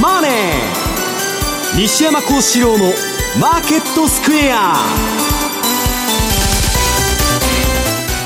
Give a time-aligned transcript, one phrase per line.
[0.00, 0.32] マネー」
[1.76, 2.92] 西山孝四郎の
[3.40, 4.76] 「マーケットスクエア」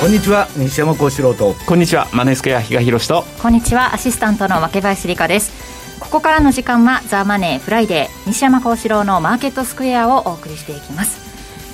[0.01, 1.57] こんにちは西山孝四郎と。
[1.67, 3.25] こんにちはマネースクエア比嘉宏と。
[3.41, 5.51] こんにちはアシスタントの若林理香です。
[5.99, 11.19] ここからの時間はザ・マネーフライデー西山孝四郎のマーケットスクエアをお送りしていきます。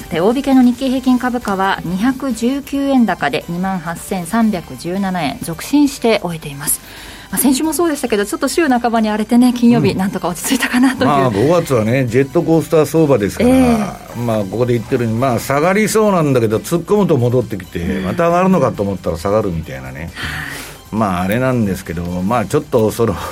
[0.03, 6.81] さて大引けの日経平均株価は219円高で2万8317円続伸して終えています。
[6.81, 20.11] まあ、先週もそうでしたけど、ちょっと週半ばに荒れてね、金曜日、なんとか落ち着いたかなという、まあ、5月はね、ジェットコースター相場ですから、えー、まあ、ここで言ってるように、まあ、下がりそうなんだけど、突っ込むと戻ってきて、また上がるのかと思ったら下がるみたいなね、
[20.91, 23.17] まあ、あれなんですけど、まあ、ちょっとその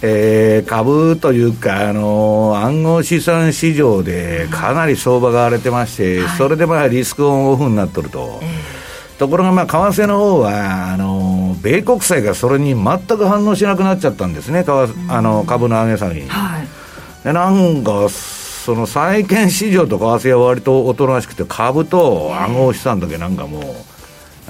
[0.00, 8.38] えー、株というか、あの暗号資産市場でかなり相場が荒れてまして、はい、それでまあリスクオンオフになっとると。
[8.40, 8.78] えー
[9.18, 11.27] ところが、まあ、為替の方は、あの、
[11.62, 14.64] 米国債がそれに全く反応しなくなっちゃったんですね、
[15.08, 16.28] あの株の上げ下げに。
[16.28, 16.68] はい、
[17.24, 23.64] でなんか、その債券市場と為替は割とおとなしくて、株と暗号資産だけなんかもう、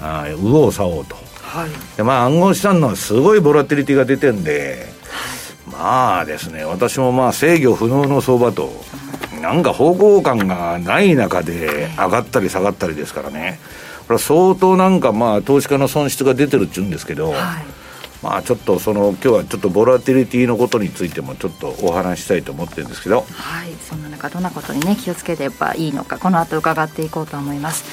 [0.00, 1.16] あ右往左往と。
[1.42, 4.86] はい、でまあ、暗号資産のすごいボラティリティが出てるんで、
[5.70, 8.70] まあですね、私もまあ制御不能の相場と、
[9.40, 13.60] なんか方向感がない中で上がったり下がったりですからね。
[14.08, 17.64] これは相当なんかまあ投資家の損失が出てるっていうんですけど、はい、
[18.22, 23.20] まあちょっとその今日はちょっとボラティリティのことについてもちょっとお話したいと思ってるんですけど。
[23.30, 23.78] はい。
[23.88, 27.84] そんな中どんなことにね気をつければいいのかこの後伺っていこうと思います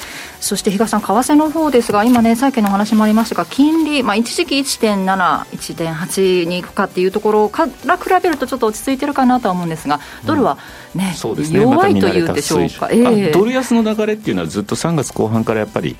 [0.46, 5.04] そして比嘉さん、為替の方ですが、今ね、債券の話もありましたが、金利、まあ、一時期1.7、
[5.46, 10.56] 1.8に行くかっていうところから比べると、ちょっと落ち着いてるかなとは思うんですが、ドルは
[10.94, 11.60] ね、うん、ね。
[11.60, 15.96] 弱いというんでしょうか、えー、ドル安の流れっていうのは、ずっと3月後半からやっぱり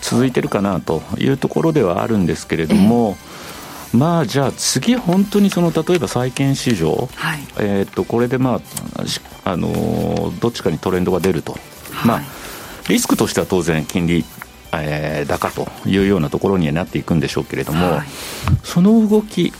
[0.00, 3.16] 続いてるかなというところではあるんですけれども。
[3.20, 3.34] えー
[3.94, 8.60] まあじゃあ次、本当にその例えば債券市場、はい、えー、とこれで、まあ
[9.44, 11.58] あのー、どっちかにトレンドが出ると、は
[12.04, 12.22] い、まあ、
[12.88, 14.24] リスクとしては当然、金利、
[14.72, 18.06] えー、高というようなところにはなっていくんでしょうけれども、はい、
[18.62, 19.52] その動き、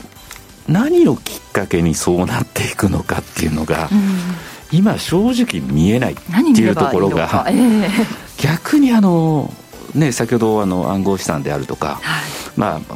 [0.68, 7.90] 何をきっかけにそうなっていくのかっていうのが、うん、今、正直見えないっていうところが、えー、
[8.42, 9.52] 逆にあの、
[9.94, 12.00] ね、先ほどあの暗号資産であるとか、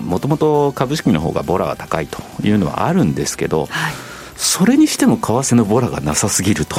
[0.00, 4.07] もともと株式の方がボラが高いというのはあるんですけど、はい
[4.38, 6.78] それにしても為替のボラがなさすぎると。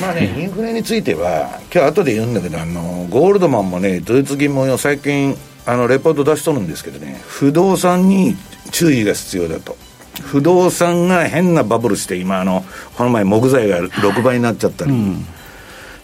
[0.00, 8.36] まあね、インフレについては、今日後で言うんだけど、あのゴールドマンもね、ドイツ銀も最近、あのレポート出しとるんですけどね、不動産に
[8.72, 9.76] 注意が必要だと。
[10.22, 12.64] 不動産が変なバブルして、今あの、
[12.96, 15.24] この前、木材が6倍になっちゃったり、うん、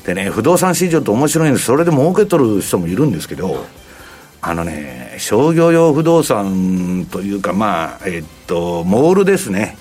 [0.05, 3.67] でね、不動産市場って面白いんです、それで儲けとる人もいるんですけど、
[4.41, 9.77] あのね、商業用不動産というか、まあ、えっと、モールですね。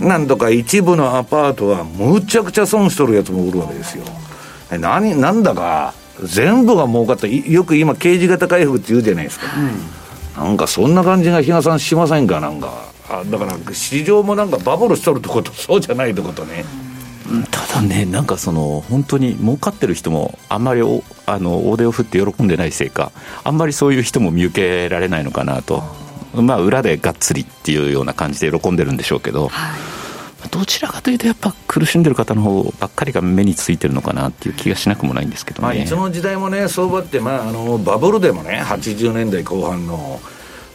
[0.00, 4.04] なんとか一部のアパートはむちゃくちゃ損しとるやつもおるわけですよ。
[4.70, 7.26] 何、なんだか、全部が儲かった。
[7.26, 9.46] よく今、刑事型回復って言うじゃないですか。
[10.38, 12.94] うん、なんかそんな感じが比嘉さんしませんか、なんか。
[13.08, 16.64] あだから市場もなんかバブルしとるってこと、 そうじゃないってことね。
[17.50, 25.82] ただね、なんかその本当に儲かってる人も、あんまりおあの大手を振って喜んでないせいか、あんまりそういう人も見受けられないのかなと
[26.42, 29.76] まあ、裏でがっつりっていうような感じで喜んでるんでしょうけど、は
[30.46, 40.20] い、どちらかというと、やっぱ苦しんでる方の方ばっかりが目についてるのかなっていう気がしなくもないんですけど、ね、まあ、いつの時代もね、相場って、まあ、あのバブルでもね、80年代後半の。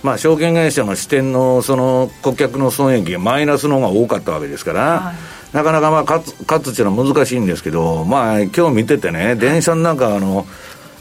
[0.01, 5.15] まあ、証券会社の支店のその顧客の損益がマイナスの方が多かったわけですから、はい、
[5.55, 10.45] なかなかまあ勝つ勝つっていうのは難しいんですけど、まあ今日見ててね、電車の中、あの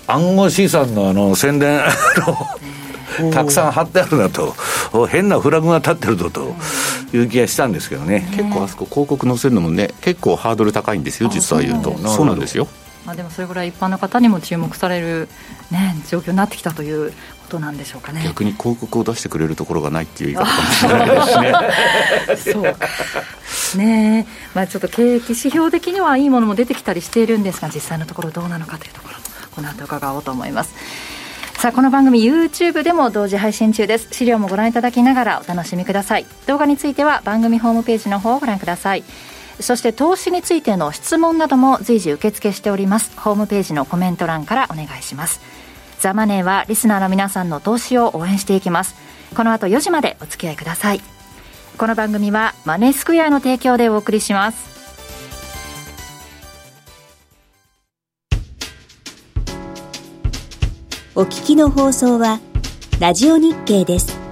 [0.08, 1.80] 暗号資産のあの宣伝、
[3.32, 4.54] たくさん貼ってあるなと、
[5.08, 6.54] 変なフラグが立ってるぞと
[7.12, 8.28] いう気がしたんですけどね。
[8.36, 11.96] 結構あそこ広告載せるのもね、結構ハードル高いんですよ、実は言うと。
[12.08, 12.68] そうなんですよ。
[13.08, 15.28] まあ、でもそれぐらい一般の方にも注目される、
[15.70, 17.16] ね、状況になってきたというこ
[17.48, 21.66] となんでしょうかね逆に広告を出してくれるところがないっていう言い方かもしれない
[22.28, 22.52] ですね。
[22.52, 22.86] そうか
[23.78, 29.14] ねまあ、ちょっと景気指標的にはいいものも出てきたりしているんですが実際のところどうなのかというところ
[29.54, 30.74] この後伺おうと思います。
[31.58, 34.06] さあこの番組 YouTube でも同時配信中です。
[34.12, 36.26] 資料もご覧いただきながらお楽しみください。
[36.46, 39.02] 動画については番組ホームページの方をご覧ください。
[39.58, 43.10] そして投資についての質問なども随時受付しております。
[43.18, 45.40] ホームページのコメント欄からお願いします。
[45.98, 48.94] ザ・マネーはリスナーの皆さんの投資を応援していきます。
[49.34, 51.00] この後4時までお付き合いください。
[51.76, 54.77] この番組はマネースクエアの提供でお送りします。
[61.18, 62.38] お聞きの放送は、
[63.00, 64.27] ラジオ日経です。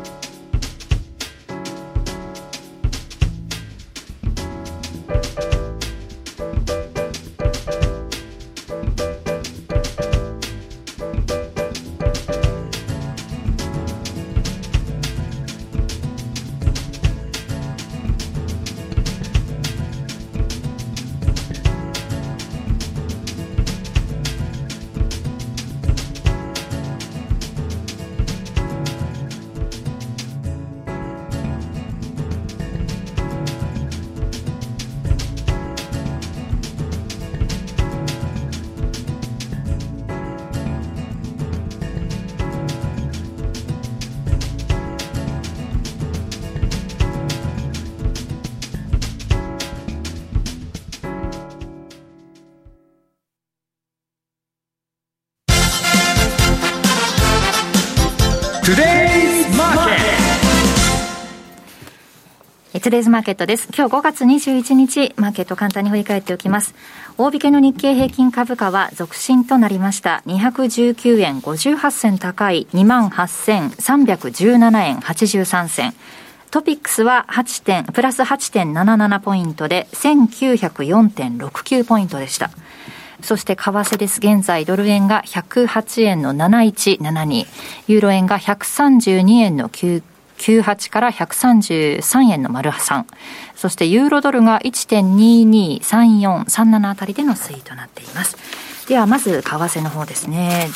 [62.72, 63.68] トゥデイズマーケットです。
[63.74, 66.74] 今日5月21日、マーケット簡単に振り返っておきます。
[67.16, 70.22] 大引けの日経平均株価は続伸となりました。
[70.26, 75.94] 219円58銭高い28,317円83銭。
[76.50, 82.50] トピックスは8点、プラス8.77ポイントで1904.69ポイントでした。
[83.22, 84.18] そして為替です。
[84.18, 87.46] 現在ドル円が108円の7172、
[87.86, 90.02] ユーロ円が132円の9
[90.38, 93.04] 98から133円の丸3。
[93.54, 98.36] そしてユーロドルが1.223437あたりでの推移となっています。
[98.88, 100.68] ではまず為替の方ですね。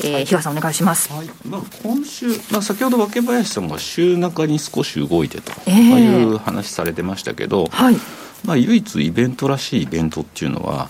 [0.00, 7.96] えー、日和さんお願いします、はいまあ、今週、まあ、先ほど若林さんが週中に少し動いてという話されてましたけど、はい
[8.44, 10.88] まあ、唯一イベントらしいイベントっていうのは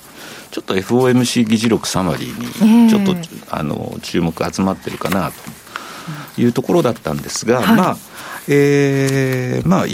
[0.51, 5.35] ちょっと FOMC 議事録サマリーにちょっと、えー、あの注目集まってるかなと
[6.39, 7.97] いうところだったんですが、はい、まあ、
[8.49, 9.87] えー、まあ、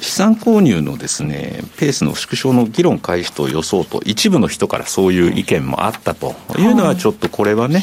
[0.00, 7.82] 資産購入のですね、ペースの縮小の議論開始と予想と、一部の人からそういう意見もあったというのは、ちょっとこれはね、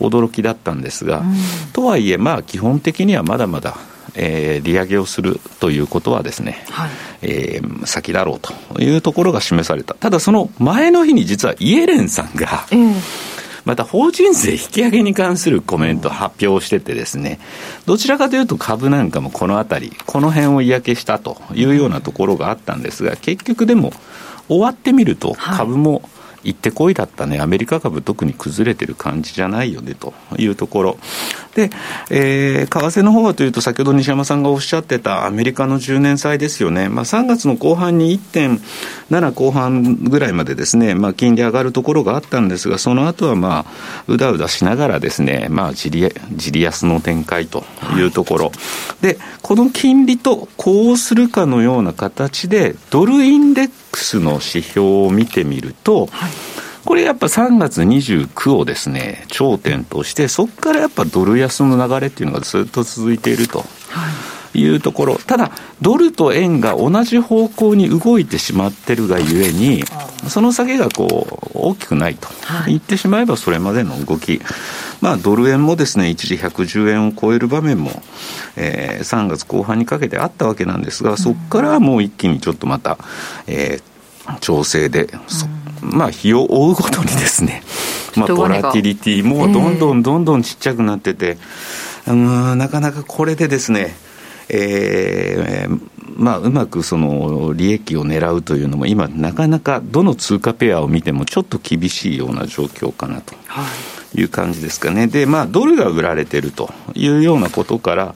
[0.00, 1.22] 驚きだったんですが、
[1.72, 3.76] とはいえ、まあ、基本的にはまだまだ、
[4.16, 6.90] えー、利上げをするということはですね、はい、
[7.22, 9.94] えー、先だろうというところが示された。
[9.94, 13.33] ただその前の日に実はイエレンさんが、えー
[13.64, 17.40] また法人税引き上げに関するコメントを発表しててですね、
[17.86, 23.92] どちらかというと株なんかもこのあたり、この辺を嫌気したというようなところがあったんですが、結局でも
[24.48, 26.02] 終わってみると株も、はい
[26.44, 30.98] 行ってこいだったね、アメリカ株、特に崩れてる感じじゃないよねというところ、
[31.54, 31.70] で、
[32.10, 47.64] えー、為替の方はというと、先ほど西山さんがおっしゃってたアメリカの10年債ですよね、まあ、3月の後半に1.7後半ぐらいまでですね、まあ、金利上がるところがあったんですが、その後はまあうだうだしながらですね、まあ自利、自利安の展開と
[47.96, 48.52] いうところ、は
[49.02, 56.30] い、で、この金利とこうするかのような形で、ドルインデックスの指標を見てみると、はい
[56.84, 63.60] これやっぱ3月29をですね、頂点として、そこからやっぱドル安の流れっていうのがずっと続いていると。
[63.60, 63.62] い
[64.62, 65.50] うところ、ただ、
[65.82, 69.84] ドルと円が同じ方向に動いてしまってるがゆえに、
[70.28, 72.28] その先がこう大きくないと。
[72.66, 74.40] 言ってしまえば、それまでの動き、
[75.00, 78.02] まあ、ドル円もですね一時110円を超える場面も、
[78.56, 82.96] えー、3月後半にかけてあったわけなんですが、そこからはもう一気にちょっとまた、
[83.46, 85.08] えー、調整で、
[85.82, 87.62] まあ、日を追うごとにですね、
[88.16, 91.36] まあ、ボラティリティもどんどんどんどんちっちゃくなってて、
[92.06, 93.94] うん、なかなかこれでですね、
[94.48, 95.80] えー、
[96.16, 103.34] まあ、うまくその利益を狙うというのも、今、なかなかどの通貨ペアを見ても、ちょっと厳しいような状況かなと。
[104.14, 104.22] い。
[104.22, 105.08] う感じですかね。
[105.08, 108.14] で、まあ、ドルが売られてるというようなことから、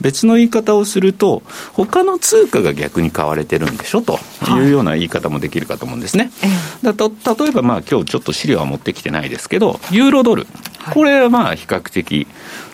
[0.00, 1.42] 別の言い方をすると、
[1.72, 4.18] 他の通貨が逆に買われてるんでしょと。
[4.46, 4.60] い。
[4.60, 6.30] うような言い方もできるかと思うんですね。
[6.42, 10.46] はい、だと例えば、まあ、今日ちょっと資料は持ってきてないですけど、ユーロドル、
[10.92, 12.26] これはまあ、比較的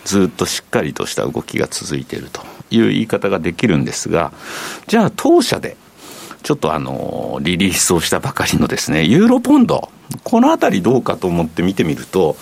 [0.03, 2.41] ずっとしっかりとした動きが続いていると
[2.71, 4.31] いう言い方ができるんですが、
[4.87, 5.77] じゃあ、当社で、
[6.43, 9.89] ちょっとあの、リリースをしたばかりのですね、ユーロポンド、
[10.23, 12.37] このあたりどうかと思って見てみると、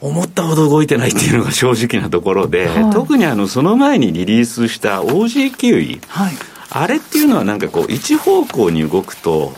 [0.00, 6.34] 思ったほど動いてないっていうのが正直なところで、はい、特にあのその前にリリースした OG キウイ、はい、
[6.68, 9.54] あれっていうのはなんかこう一方向に動くと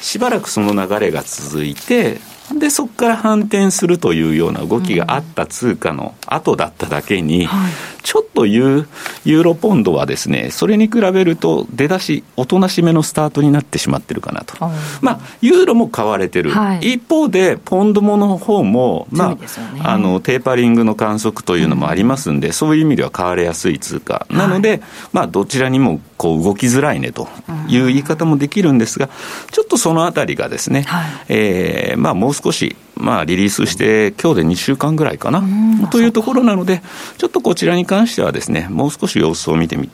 [0.00, 2.20] しばらくその流れが続いて
[2.58, 14.56] でそこから反転するというような動きがあった通貨の後だっただけに、はい、ちょっとユーロポンドはですねそれに比べると出だしおとなしめのスタートになってしまってるかなと、
[15.00, 19.38] まあユーロも買われてる、はい、一方でポンドもの方もまあ、ね、
[19.82, 24.26] あのテーパリングの観測というのもありますんで、うん、そういう意味では買われやすい通貨。
[24.30, 24.80] なので、はい、
[25.12, 27.28] まあどちらにもこう動きづらいねと
[27.68, 29.08] いう言い方もできるんですが、
[29.50, 35.42] ちょっとそのあたりがですね、はい、えー、まあもう少しまあ、リリースして、今日で2週間ぐらいかな、
[35.90, 36.82] というところなので、
[37.18, 39.88] ちょっとこちらに関してはですね、もう少し様子を見てみ、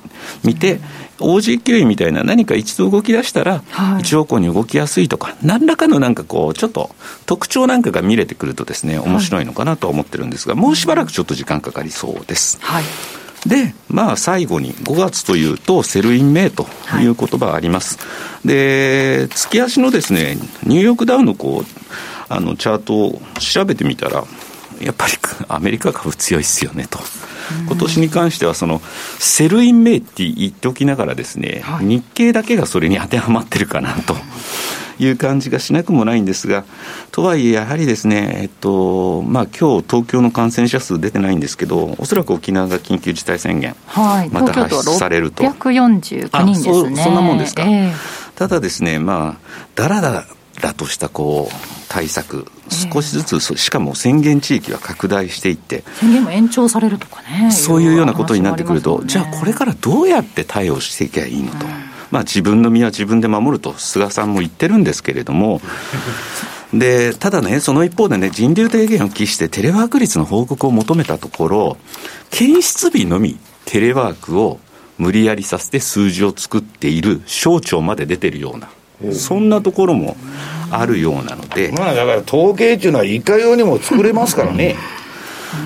[0.44, 0.80] 見て、
[1.18, 3.62] OG キウイみたいな何か一度動き出したら、
[4.00, 6.90] 一方向に動きやすいとか、何らかのなんかこう、ちょっと
[7.26, 12.58] 特徴なんかが見れてくるとですね、面白いのかなと思ってるんですが、もうしばらくちょっと時間かかりそうです。
[12.60, 12.84] はい。
[13.46, 16.66] で、まあ、最後に5月というと、 Sell in May と
[17.00, 17.98] いう言葉があります。
[17.98, 18.04] は
[18.44, 24.24] い、で、月足のですね、ニューヨークダウのこう、あのチャートを調べてみたら、
[24.80, 25.12] やっぱり
[25.48, 26.98] アメリカ株強いっすよねと。
[27.66, 28.80] 今年に関しては、その
[29.18, 34.16] Sell in May って言っておきながらですね、はい、日経だけがそれに当てはまってるかなと
[34.98, 36.64] いう感じがしなくもないんですが、
[37.12, 45.44] とはいえ、やはりですね、えっとまあ今日東京の感染者数出てないんですけど、おそらく沖縄が緊急事態宣言、はい、また発出されると。
[45.44, 47.04] 649人ですねそ。
[47.04, 47.64] そんなもんですか。
[47.64, 47.92] えー、
[48.34, 50.24] ただですね、まあ、だらだ
[50.62, 52.46] らとしたこう対策、
[52.92, 61.66] 少しずつ、しかも宣言地域は拡大していって、宣言も延長されるとかね、そういうようなことになってくると、ね、じゃあ、これからどうやって対応していけばいいのと。
[61.66, 65.60] うんまあ、自分の身は自分で守ると菅さんも言ってるんですけれども、
[66.72, 71.76] でただね、その一方でね、人流低減を期してテレワーク率の報告を求めたところ、
[72.30, 74.60] 検出日のみテレワークを
[74.98, 78.68] 無理やりさせて数字を作っている省庁まで出てるような。
[79.12, 80.16] そんなところも
[80.70, 81.72] あるようなので。
[81.72, 84.76] まあだから統計っていうのはいかようにも作れますからね。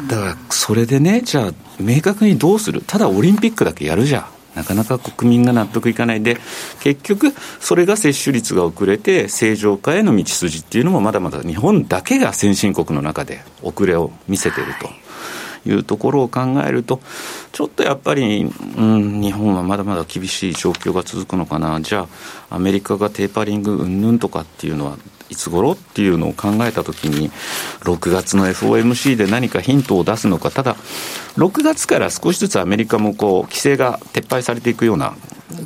[0.09, 2.83] だからそれでね、じゃあ明確にどうする？
[2.87, 6.37] ただオリンピックだけやるじゃなかなか国民が納得いかないで、
[6.81, 14.91] 結局、それが接種率が遅れて、正常化への道筋っていうのも、まだまだ日本だけが先進国の中で遅れを見せてると。
[15.67, 17.01] いうところを考えると、
[17.53, 22.07] ちょっとやっぱり、うん、日本はまだまだ厳しい状況が続くのかな、じゃ
[22.51, 24.97] あ、アメリカがテーパリングうんぬんとかっていうのは、
[25.29, 27.31] いつ頃っていうのを考えたときに、
[27.81, 30.77] 6月の FOMC で何かヒントを出すのか、ただ、
[31.37, 35.15] 6月から少しずつアメリカもこう規制が撤廃されていくような、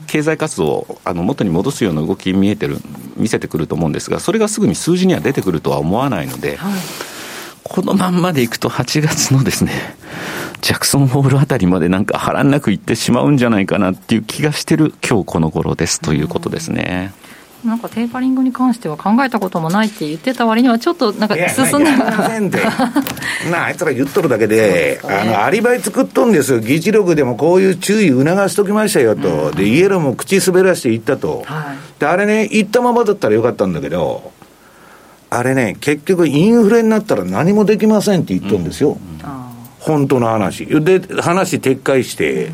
[0.06, 2.78] 経済活動をあの元に戻すような動き見えてる、
[3.16, 6.72] 見せてくると思うんですが、それがすぐに数字には出てくるとは思わないので、はい。
[7.64, 9.72] このまんまでいくと8月のですね、
[10.60, 17.12] ジャクソンホールあたりまでなんか波乱なくいってしまうんじゃないかなっていう気がしてる今日この頃ですということですね。
[17.64, 22.58] なんかテーパリングに関しては考えたこともないって言ってた割には、ちょっとなんか進んで。
[23.50, 34.33] なあいつら言っとるだけで、でね、あのアリバイ作っとんですよ、議事録でもこういう注意促しときましたよと、うん、でイエローも口滑らして言ったと、はい、であれね、言ったままだったらよかったんだけど、
[35.36, 38.98] あれね、結局、インフレになったら何もできませんって言っとるんですよ、うん、
[39.80, 40.66] 本当の話。
[40.66, 42.50] で、話撤回して。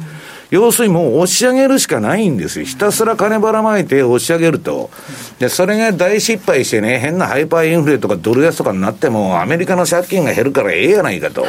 [0.51, 2.65] 要するにもう押し上げるしかないんですよ。
[2.65, 4.91] ひたすら金ばらまいて押し上げると。
[5.39, 11.47] で、それが大失敗してね、変なハイパーインフレとかドル安とかになっても、アメリカの借金が減るからええやないかと。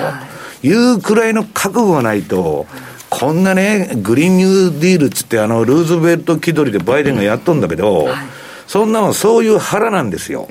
[0.62, 2.68] いうくらいの覚悟がないと、
[3.10, 8.08] こんなね、グリーンニューディールっつって、あの、ルーズベルト気取りでバイデンがやっとんだけど、
[8.68, 10.48] そんなもんそういう腹なんですよ。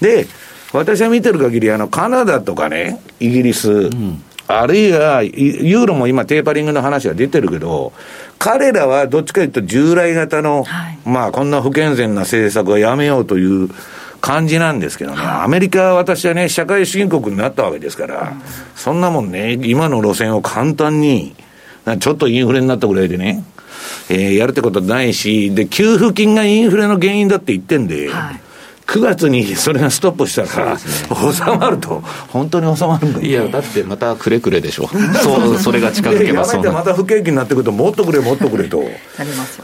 [0.00, 0.26] で、
[0.72, 7.92] 私は見てる限り、あの、カナダとかね、イギリス、うん、あるいは、ユーロも今テーパリングの話が出てるけど、
[8.38, 13.70] 彼らはどっちかというと従来型の、はい、まあこんな不健全な政策はやめようという
[14.20, 18.42] 感じなんですけどね、はい、アメリカは私はね、社会主義国になったわけですから、うん、
[18.74, 21.34] そんなもんね、今の路線を簡単に、
[22.00, 23.44] ちょっとインフレになったぐらいでね、
[24.10, 28.40] えー、やるってことないし、で、給付金がインフレの原因だって言ってんで、はい
[28.86, 34.88] 9月にそれがストップしたら、ね、収まると、本当に収まるんだいや、だってまたくれくれでしょ、
[35.22, 38.84] そうそれが近づけばそうまた不景気になってくると、もっとくれ、もっとくれと、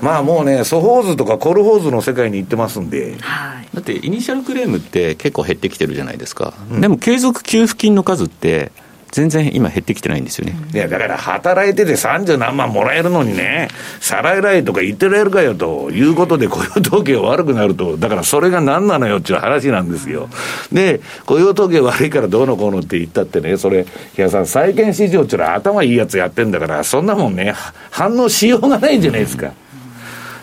[0.00, 8.72] まあもうね、ソフホーズとかコルホーズの世界に行ってますんで、はい、だってイニシャルクレームって結構減ってきてるじゃないですか、うん、でも継続給付金の数って、
[9.12, 10.56] 全然今減ってきてないんですよね。
[10.72, 13.68] いや、だから働いてて30何万もらえるのにね、
[14.00, 20.30] 再来来とか言ってられるかよということで雇用統計悪くなると、だからそれが何なのよっていう話なんですよ。
[20.72, 27.54] で、雇用統計悪いからどうのこうのって言ったってね、それ、いやさん、債券市場っていうのは頭いいやつやってんだから、そんなもんね、
[27.90, 29.52] 反応しようがないんじゃないですか。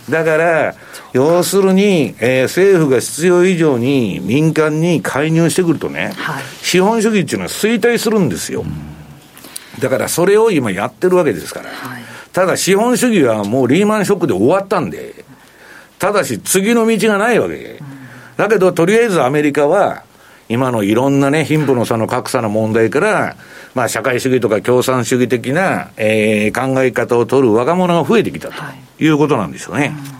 [0.10, 0.76] だから、
[1.14, 8.64] 要するに、えー、政府が必要以上に民間に介入してくるとね、はい、資本主義っていうのは衰退するんですよ。
[9.80, 11.70] だからそれを今やってるわけですから。
[11.70, 15.24] はい、ただ資本主義はもうリーマンショックで終わったんで、
[15.98, 17.80] ただし次の道がないわけ。
[18.38, 20.04] だけどとりあえずアメリカは、
[20.50, 23.36] 今のいろんなね、貧富の差の格差の問題から、
[23.76, 28.56] まあ、社会主義とか共産主義的な、えー、考え方を取る若者が増えてきたと
[29.00, 29.08] い。
[29.08, 29.90] うことなんですよね。
[29.90, 30.20] はい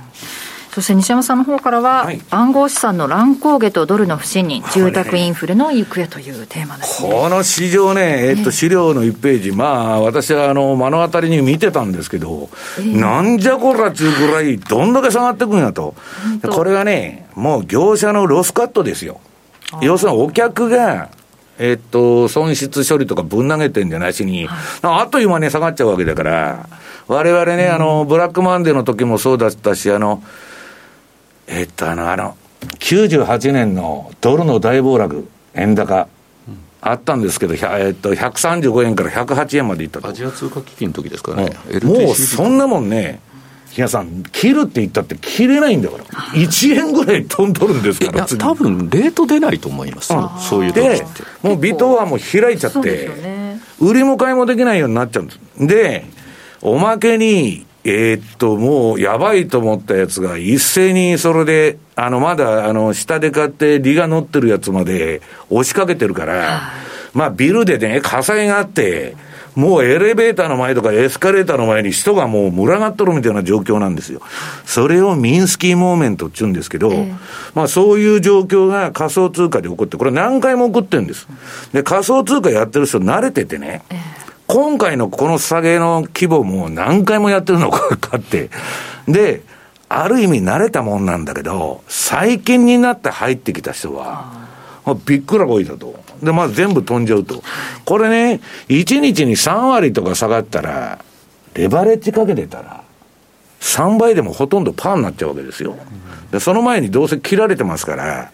[0.70, 15.96] そして西山さんの方からは、はい、暗号資産の乱高下とドルの不信任、住宅インフレの行方というテーマです、ね、この市場ね、えっと、資料の1ページ、まあ、私はあの目の当たりに見てたんですけど、えー、なんじゃこらっちゅうぐらい、どんだけ下がってくんやと、
[16.50, 19.20] これがね、もう業者のロスカットですよ。
[19.82, 21.10] 要するにお客が
[21.62, 24.14] えっと、損失処理とかぶん投げてんじゃない。
[24.14, 24.48] しに、
[24.82, 26.70] あっという間に下がっちゃうわけだから、
[27.10, 30.24] われわれね、あの、ブラックマンデーの時もそうだったし、あの、
[31.48, 32.38] えっと、あの、あの、
[32.80, 36.08] 98年のドルの大暴落、円高、
[36.82, 41.50] あったんですけど、えっと、135円から108円までいったアジア通貨危機の時ですかね、
[41.84, 43.20] もうそんなもんね、
[43.72, 46.04] 日野さん、切るって言ったって切れないんだから。
[46.04, 51.06] 1円ぐらい飛んどるんですから、多分レート出ないと思いますよ、そういう時で
[51.42, 55.40] もうビトはもう開いちゃってよね、売りも買いもできないようになっちゃうんです。
[55.60, 56.06] で、
[56.62, 66.62] おまけに、えーっと、もうやばいと思ったやつが一斉にそれで、あの、まだ、あの、下で買って利が乗ってるやつまで押しかけてるから、
[67.14, 69.16] まあビルでね、火災があって、
[69.60, 74.22] もうエレベーターの前とかエスカレーターの前に人がもう群がっとるみたいな状況なんですよ。
[74.66, 76.92] それをミンスキーモーメントって言うんですけど、
[77.56, 81.28] まあそういう状況が仮想通貨で起こって、これ何回も起こってるんです。
[81.74, 83.84] で、仮想通貨やってる人慣れててね、
[84.48, 88.50] 今回のこの下げの規模も何回もやってるのかかって、
[89.08, 89.42] で、
[89.90, 94.49] ある意味慣れたもんなんだけど、最近になって入ってきた人は、
[94.90, 96.00] もうびっくらこいたと。
[96.24, 97.44] で、まず全部飛んじゃうと。
[97.86, 101.00] これね、1日に3割とか下がったら、
[101.54, 102.84] レバレッジかけてたら、
[103.62, 105.78] 3倍でもほとんどパーになっちゃうわけですよ。
[106.32, 108.32] で、その前にどうせ切られてますから、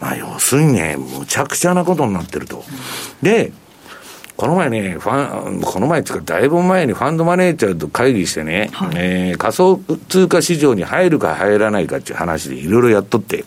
[0.00, 2.62] まあ要するにね、むちゃくちゃなことになってると。
[3.22, 3.52] で、
[4.36, 9.80] この前ね、ファン、この前っていうか、だいぶ前にファンドマネージャーと会議してね、えー仮想
[10.10, 13.44] 通貨市場に入るか入らないかっていう話でいろいろやっとって、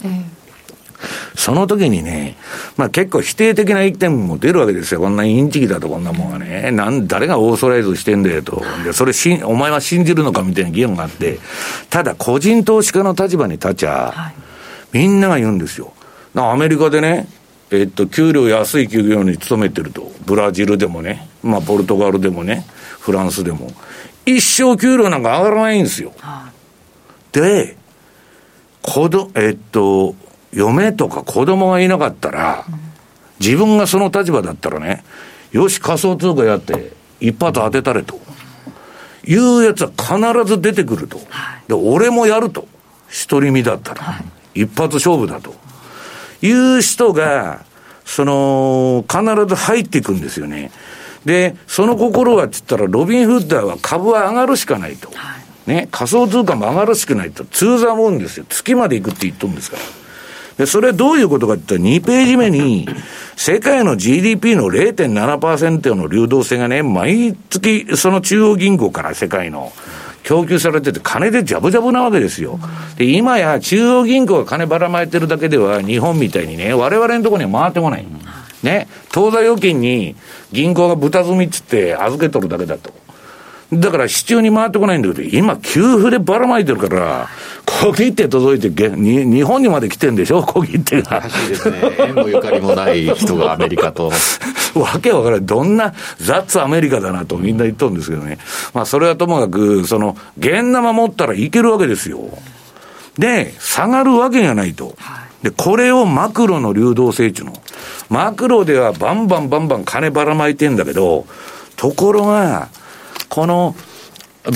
[1.35, 2.35] その時にね、
[2.77, 4.99] まあ結構否定的な意見も出るわけですよ。
[4.99, 6.71] こんなインチキだとこんなもんはね。
[6.71, 8.61] なん、誰がオーソライズしてんだよと。
[8.83, 11.39] で、それしん、お前は信じるのかみたいな議論があって、
[11.89, 14.33] ただ個人投資家の立場に立ちゃ、
[14.91, 15.93] みんなが言うんですよ。
[16.33, 17.27] なアメリカでね、
[17.71, 20.11] えっと、給料安い企業に勤めてると。
[20.25, 22.65] ブラジルでもね、まあポルトガルでもね、
[22.99, 23.71] フランスでも。
[24.25, 26.13] 一生給料なんか上がらないんですよ。
[27.31, 27.77] で、
[28.81, 30.15] 子ど、えっと、
[30.53, 32.65] 嫁とか子供がいなかったら、
[33.39, 35.03] 自分がその立場だったらね、
[35.51, 38.19] よし、仮想通貨やって、一発当てたれと。
[39.25, 41.19] いうやつは必ず出てくると。
[41.67, 42.67] で、俺もやると。
[43.29, 44.21] 独り身だったら。
[44.53, 45.53] 一発勝負だと。
[46.41, 47.65] いう人が、
[48.05, 50.71] その、必ず入っていくんですよね。
[51.25, 55.09] で、その心はって言ったら、ロビン・フッダーは株は上がるしかないと。
[55.67, 57.45] ね、仮想通貨も上がるしかないと。
[57.45, 58.45] 通座もんですよ。
[58.49, 59.98] 月まで行くって言っとるんですから。
[60.59, 62.85] で、それどういうことかって言ったら、2ページ目に、
[63.37, 69.71] 世界の GDP の0.7%の流動性がね、毎月、その中央銀行から世界の、
[70.23, 72.59] 供給されてて、金でジャブジャブなわけですよ。
[72.97, 78.05] で、今や中央銀行が金ばらまいてるだけでは、日本みたいにね、我々のところには回ってこない。
[78.61, 80.17] ね、当座預金に
[80.51, 82.91] 銀行が豚積みっつって預けとるだけだと。
[83.71, 87.29] だから支柱に回ってこないんだけど、今、給付でばらまいてるから、
[87.65, 91.19] 小切手届いてげに、日本にまで来てんでしょ、小切手が。
[91.19, 91.77] らしいですね。
[91.99, 94.11] 縁もゆかりもない人がアメリカと。
[94.73, 95.45] わけわからない。
[95.45, 98.39] どんなザッツアメリカだなとみんな言っとるんですけどね。
[98.73, 102.21] まあそれはともかく、その、現生持ったらいけるわけですよ。
[103.19, 104.95] で、下がるわけがないと。
[105.43, 107.53] で、これをマクロの流動性っていうの。
[108.09, 111.25] マクロではバンバンバンバン金ばらまいてんだけど、
[111.75, 112.69] ところが、
[113.29, 113.75] この、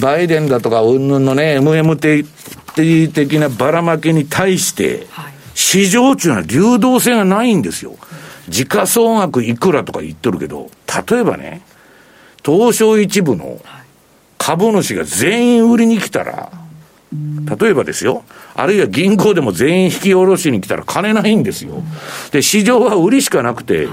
[0.01, 5.07] バイデンだとか、うんぬんのね、MMT 的なばらまきに対して、
[5.53, 7.95] 市場っていうのは流動性がないんですよ。
[8.49, 10.69] 時価総額いくらとか言ってるけど、
[11.09, 11.61] 例えばね、
[12.43, 13.61] 東証一部の
[14.37, 16.51] 株主が全員売りに来たら、
[17.59, 18.23] 例えばですよ、
[18.55, 21.83] あるいは銀行でも全員引き下ろしに来たら金ないんですよ。
[22.31, 23.87] で、市場は売りしかなくて、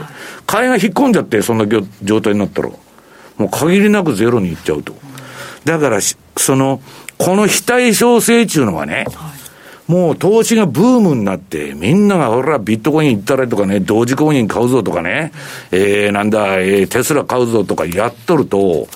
[0.47, 1.67] 買いが引っ込んじゃって、そんな
[2.03, 2.71] 状態になったら、
[3.41, 4.95] もう限りなくゼロにいっちゃうと。
[5.65, 6.81] だからし、その、
[7.17, 9.07] この非対称性っていうのはね、
[9.87, 15.33] もう投資がブームになって、みんながほら、ビットコイン行ったらとかね、同時コイン買うぞとかね、
[15.73, 18.87] えー、なんだ、えー、テスラ買うぞとかやっとると、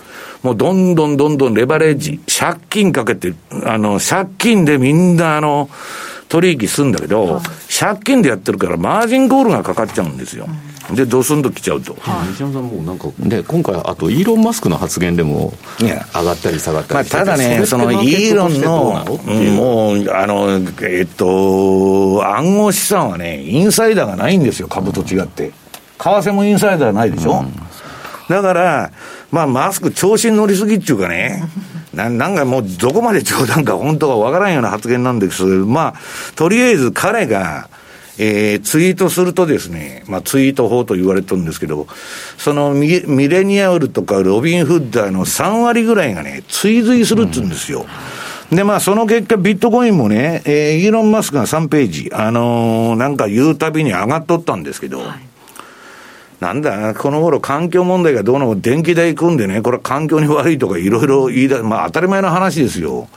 [0.43, 3.33] もうどんどんどんどんレバレッジ、借金かけて、
[3.65, 5.71] あの、借金でみんなあの、
[6.29, 7.41] 取引するんだけど、
[7.77, 10.47] 借金でやってるからマージンコールがかかっちゃうんですよ。
[10.93, 11.97] で、ドスンと来ちゃうと。
[12.31, 25.53] 西山さんもなんか、で、今回、あと、イーロン・マスクの発言でも、いや上がったり下がったまあ、りしててただね、そのイーロンの、うんもう、あの、えっと、暗号資産はね、インサイダーがないんですよ、株と違って。
[25.53, 25.53] 為
[25.99, 27.45] 替もインサイダーないでしょ？
[28.29, 28.91] だから、
[29.31, 31.45] まあ、マスク調子に乗りすぎっていうかね、
[31.95, 36.01] ななんかもうどこまで冗談か本当かわからんような発言なんですけど、まあ、
[36.35, 37.69] とりあえず彼が、
[38.19, 41.87] えーツイートするとですね、まあ、ツイート法と言われてるんですけど、
[42.39, 47.87] そのミミレニアルとかロビンフッダーの3割ぐらいがね、追随するって言うんですよ。
[48.51, 55.03] で、まあ、その結果、ビットコインもね、えーイーロン・マスクが3ページ、あのーなんか言うたびに上がっとったんですけど、
[56.41, 63.09] なんだ、この頃環境問題がどうの電気代組んでね、これは環境に悪いとかいろいろ言い出まあ当たり前の話ですよ。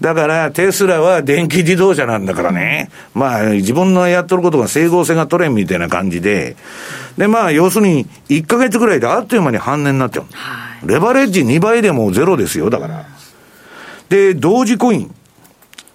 [0.00, 6.56] だからテスラは電気自動車なんだからね、まあ自分のやっとることが整合性が取れんみたいな感じで、
[7.18, 10.26] でまあ要するに1ヶ月ぐらいであっという間に半値になっちゃう。
[10.88, 13.04] レバレッジ2倍でもゼロですよ、だから。
[14.08, 15.14] で、同時コイン。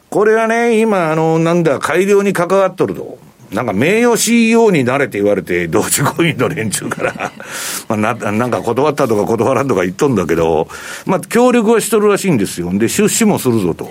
[0.09, 3.17] これはね、今、あの、なんだ、改良に関わっとると。
[3.55, 7.13] なんか名誉 CEO になれて言われて、同時コインの連中から
[7.87, 10.67] まあな、なんか断ったとか断らんとか言っとんだけど、
[11.05, 12.69] まあ、協力はしとるらしいんですよ。
[12.73, 13.89] で、出資もするぞと。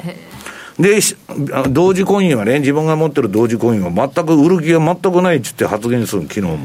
[0.79, 0.99] で、
[1.71, 6.59] 同時コインはね、自分が持ってる同時コインは全く売る気が全くないっつって発言する昨日も。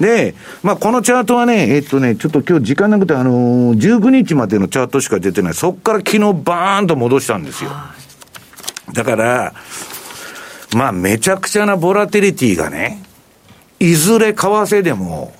[0.00, 5.54] で、まあ、このチャートはね、えっとね、ちょっと今日時間なくて、あのー、19日までのチャートしか出てない。
[5.54, 7.70] そこから昨日バーンと戻したんですよ。
[8.92, 9.52] だから、
[10.74, 13.02] まあ、めちゃくちゃなボラティリティがね、
[13.78, 15.32] いずれ為替でも、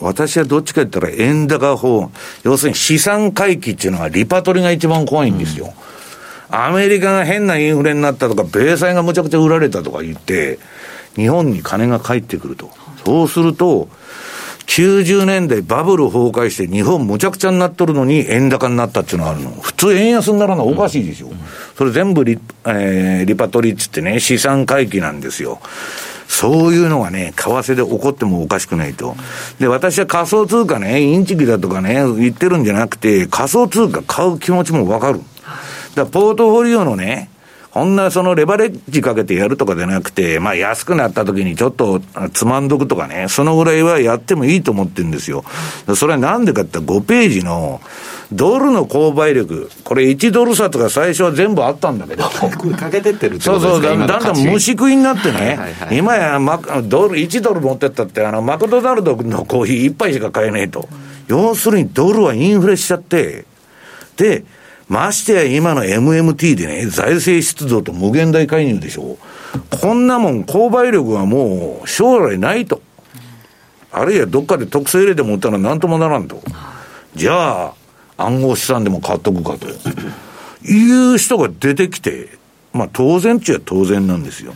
[0.00, 2.10] 私はどっちか言ったら円高法、
[2.42, 5.72] 要するに資産回帰っていうのはリパトリが一番怖いんですよ。
[6.50, 10.58] うん、アメリカが変なインフレになったとか、米債がむちゃくちゃ売られたとか言って、
[11.14, 12.70] 日本に金が返ってくると。
[13.04, 13.88] そうすると、
[14.66, 19.50] 90年代バブル崩壊して日本むちゃくちゃになっとるのに円高になったっていうのがあるの。
[19.50, 21.28] 普通円安にならないおかしいでしょ。
[21.28, 21.36] うん、
[21.76, 25.60] それ全部リ,、えー、リパトリッツってね、資産回帰なんですよ。
[26.28, 29.14] そういうのがね、為替で起こってもおかしくないと。
[29.58, 35.20] で、私は仮想通貨ね、インチキだとかね、言ってるんじゃなくて、仮想通貨買う気持ちもわかる。
[35.94, 37.28] だポートフォリオのね、
[37.72, 42.00] こんなそのレバレッジかけてやるとかじゃなくて、まあ安くなった時にちょっと
[42.34, 45.42] つまんどくとかね、そのぐらいはやってもいいと思ってるんですよ。
[45.96, 47.80] それはなんでかって5ページの、
[48.30, 52.24] ドルの購買力、これ1ドル札が最初は全部あったんだけど。
[52.24, 55.58] かけてってるってそうそう、だんだん虫食いになってね、
[55.92, 60.90] 今やマドル、1ドル持ってったって、あの、マクドナルドのコーヒー1杯しか買えないと。
[61.28, 63.46] 要するにドルはインフレしちゃって、
[64.18, 64.44] で、
[64.92, 69.16] ましてや今の MMT でね、財政出動と無限大介入でしょ。
[69.80, 72.82] こんなもん、購買力はもう将来ないと。
[73.90, 76.42] あるいはどっかで特性入れてもったらなんともならんと。
[77.14, 77.74] じゃあ、
[78.18, 79.66] 暗号資産でも買っとくかと。
[80.64, 82.28] いう人が出てきて、
[82.74, 84.52] まあ当然っちゃ当然なんですよ。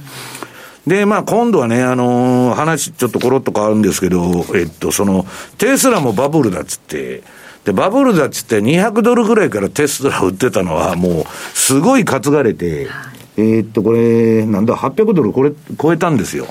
[0.87, 5.25] で、まあ今度はね、あのー、話ちょっとコロッと変わるんですけど、えっと、その、
[5.57, 7.23] テスラもバブルだっつって、
[7.67, 12.89] で、バブルだっつって200ドルぐらいからテスラ売ってたのはもうすごい担がれて、
[13.37, 16.47] えー、っと、これ、なんだ、800ドルこれ超えたんですよ。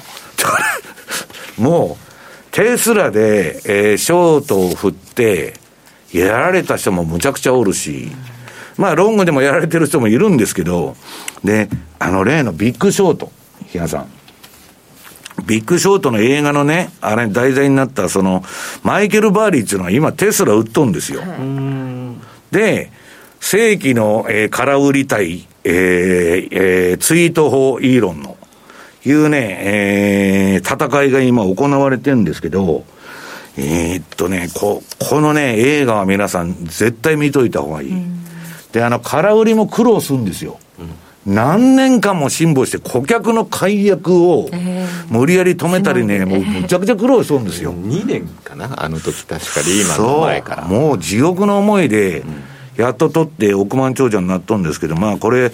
[1.58, 5.54] もう、テスラで、えー、ショートを振って、
[6.12, 8.12] やられた人もむちゃくちゃおるし、
[8.78, 10.98] まあ、ロングでもやられてる人もいるんですけど、
[11.46, 13.32] で、あの例のビッグショート、
[13.68, 14.15] 比嘉さん。
[15.46, 18.44] ビッグショートの映画のね、あれ題材になったその、
[18.84, 21.22] マイケル・バーリーっていうのは今テスラ売っとんですよ。
[22.52, 22.92] で、
[23.40, 28.38] 正規の、えー、空売り対、えーえー、ツイート法イーロンの、
[29.06, 32.84] いうね、えー、戦いが今行われてるんですけど、
[33.58, 37.94] えー、っとね、こ、このね、映画は皆さん絶対見といた方がいい。
[38.72, 40.58] で、あの、空売りも苦労するんですよ。
[40.80, 44.50] うん何年間も辛抱して顧客の解約を
[45.10, 47.74] 無理やり止めたりね、もうむちゃくちゃ苦労しそうんですよ。
[47.74, 50.66] 2年かな、あの時確かリーマンの前から。
[50.66, 52.24] もう地獄の思いで、
[52.78, 55.52] やっと取って億万長者になっとんですけど、まあこれ、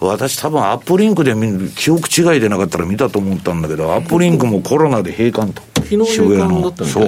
[0.00, 1.34] 私多分アップリンクで
[1.76, 5.62] 記憶違いでなかったら見たと思ったんだけど、アップリンクもコロナで閉館と。
[5.82, 6.72] 昨日渋谷の。
[6.86, 7.06] そう。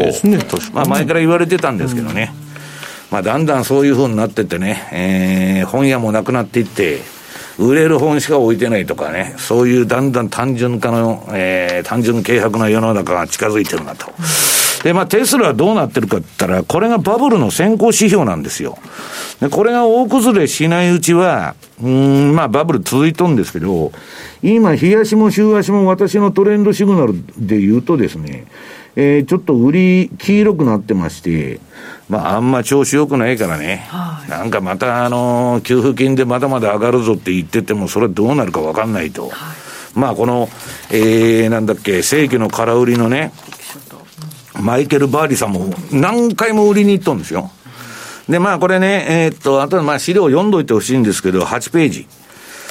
[0.75, 2.35] まあ前から言われてたんですけどね。
[3.11, 7.01] まあだんだんそういうふうになってってね、えー、本屋もなくなっていって、
[7.59, 14.07] 売れる本しか置いてないとかね、そういうだんだん単純化の、えー、単純軽薄な世の中が近づいてるなと。
[14.83, 18.79] で、まあ、テスラはどうなってるかって言ったら、これがバブルの先行指標なんですよ。
[19.41, 23.93] で、これが大崩れしないうちは、うん、まあ、バブル続いとんですけど、
[24.43, 28.47] 今、日足も週足も私のトレンドシグナルで言うとですね、
[28.97, 31.61] えー、ちょっと売り、黄色くなってまして、
[32.09, 39.29] まあ、あんま調子良くないからね、はい、なんかまた、あのー、給付金でまだまだ上がるぞって言ってても、それどうなるか分かんないと。
[39.29, 39.33] はい、
[39.95, 40.49] まあ、この、
[40.91, 43.33] えー、なんだっけ、正規の空売りのね、
[44.61, 47.51] マイケル・バーリさんも何回も売りに行っとんですよ。
[48.29, 52.07] で、まあこれね、えー、っと、あとまあ資料読んどいてほしいんですけど、8ページ。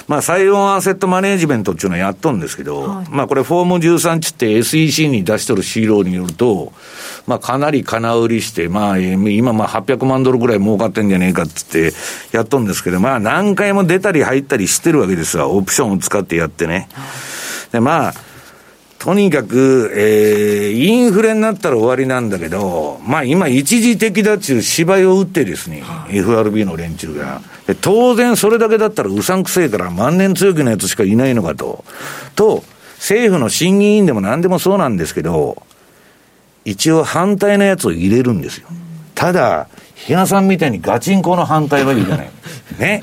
[0.07, 6.73] まあ、採用アセットマネジメントっていうのはやっとんですけど、はい、まあ、これ、フォーム13ちって SEC に出しとる資料によると、
[7.27, 11.93] まあ、かなり金売りして、まあ、今、まあ、800万ドルぐらい儲かってんじゃねえかっつって
[12.31, 16.89] やっとんですけど、まあ、何回も出たり入ったりしてるわけですわ、オプションを使ってやってね。
[17.71, 18.13] で、まあ、
[19.01, 27.41] とにかく、えー、インフレになったら終わりなんだけど、まあ今一時的だっちゅう芝居を打ってですね、はい、FRB の連中が。
[27.81, 31.83] 当然それだけだったらうさんくせえから万年強気のやつしかいないのかと。
[32.35, 32.63] と、
[32.97, 35.63] 政府の審議員でも何でもそうなんですけど、
[36.63, 38.67] 一応反対のやつを入れるんですよ。
[39.15, 42.29] ただ、比嘉さんみたいにガチンコの反対は入れない。
[42.77, 43.01] ね。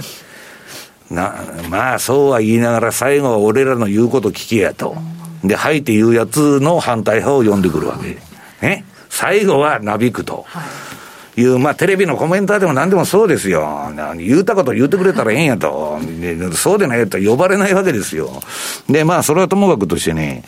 [1.10, 1.34] な、
[1.68, 4.96] まあそうは言いながら最後は俺らの言うこと聞けやと。
[5.44, 8.18] で、はいっていうやつの反対派を呼んでくるわけ。
[8.66, 8.84] ね。
[9.08, 10.46] 最後はなびくと。
[11.36, 13.92] いう、まあ、テレビのコメンターでも何でもそうですよ。
[14.16, 15.98] 言うたこと言ってくれたらええんやと。
[16.52, 18.42] そうでないと呼ばれないわけですよ。
[18.88, 20.42] で、まあ、それはともかくとしてね、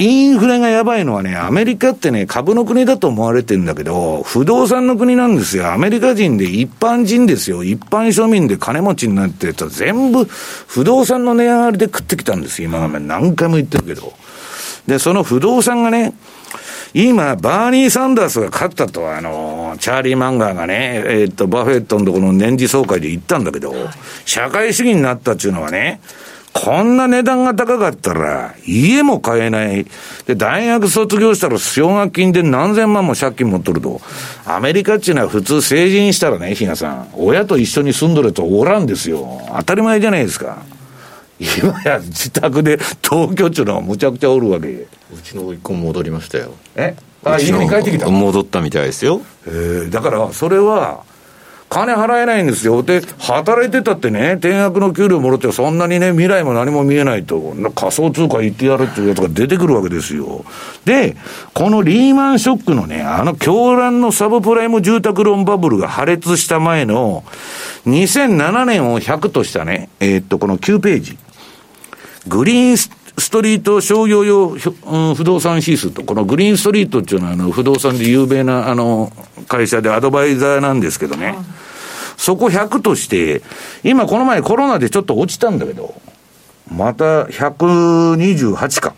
[0.00, 5.72] インフレがやばいのはね、アメリカってね、株の国だと思われてるんだけど、不動産の国なんですよ。
[5.72, 7.64] アメリカ人で一般人ですよ。
[7.64, 12.68] 一般庶民で金持ちになってた全部不動産の値上がりで食ってきたんですよ。
[12.68, 14.12] 今まで何回も言ってるけど。
[14.86, 16.14] で、その不動産がね、
[16.94, 23.74] 今、バーニー・サンダースが勝ったと、あの、チャーリー・マンガーがね、えー、っと、バフェットのところの年次総会で言ったんだけど、
[24.24, 26.00] 社会主義になったっていうのはね、
[26.64, 29.86] こんな値段が高かったら、家も買えない。
[30.26, 34.00] で、大学卒業したら奨学金で何千万も借金持っとると。
[34.44, 39.40] アメリカっていうのは普通成人したらね、ひなさん、親と一緒に住んどるとおらんですよ。
[39.56, 40.58] 当たり前じゃないですか。
[41.38, 44.68] 今や自宅で東京っていうのはむちゃくちゃおるわけ。
[44.68, 44.86] う
[45.22, 46.54] ちの一個戻りましたよ。
[46.74, 46.96] え？
[47.24, 48.10] あ、家に帰ってきた？
[48.10, 49.20] 戻ったみたいですよ。
[49.46, 51.04] えー、だから、それは、
[51.68, 52.82] 金払えないんですよ。
[52.82, 60.44] で、働いてたってね、定額の給料もらってそんなにね、未来も何も見えないと、仮想通貨言ってやるっていうやつが出てくるわけですよ。
[60.86, 61.16] で、
[61.52, 67.24] このリーマンショックのね、あの狂乱のサブプライム住宅ローンバブルが破裂した前の、
[67.86, 71.18] 2007年を100としたね、えー、っと、この9ページ。
[72.26, 72.90] グリーンス
[73.30, 79.12] トリート商業用、うん、不動産指数と、このグリーンストリートっていうのは、あの、不動産で有名な、あの、
[79.48, 81.36] 会社でアドバイザーなんですけどね。
[82.16, 83.42] そこ100として、
[83.84, 85.94] 今この前コロナでちょっと落ちたんだけど、
[86.70, 88.94] また128か。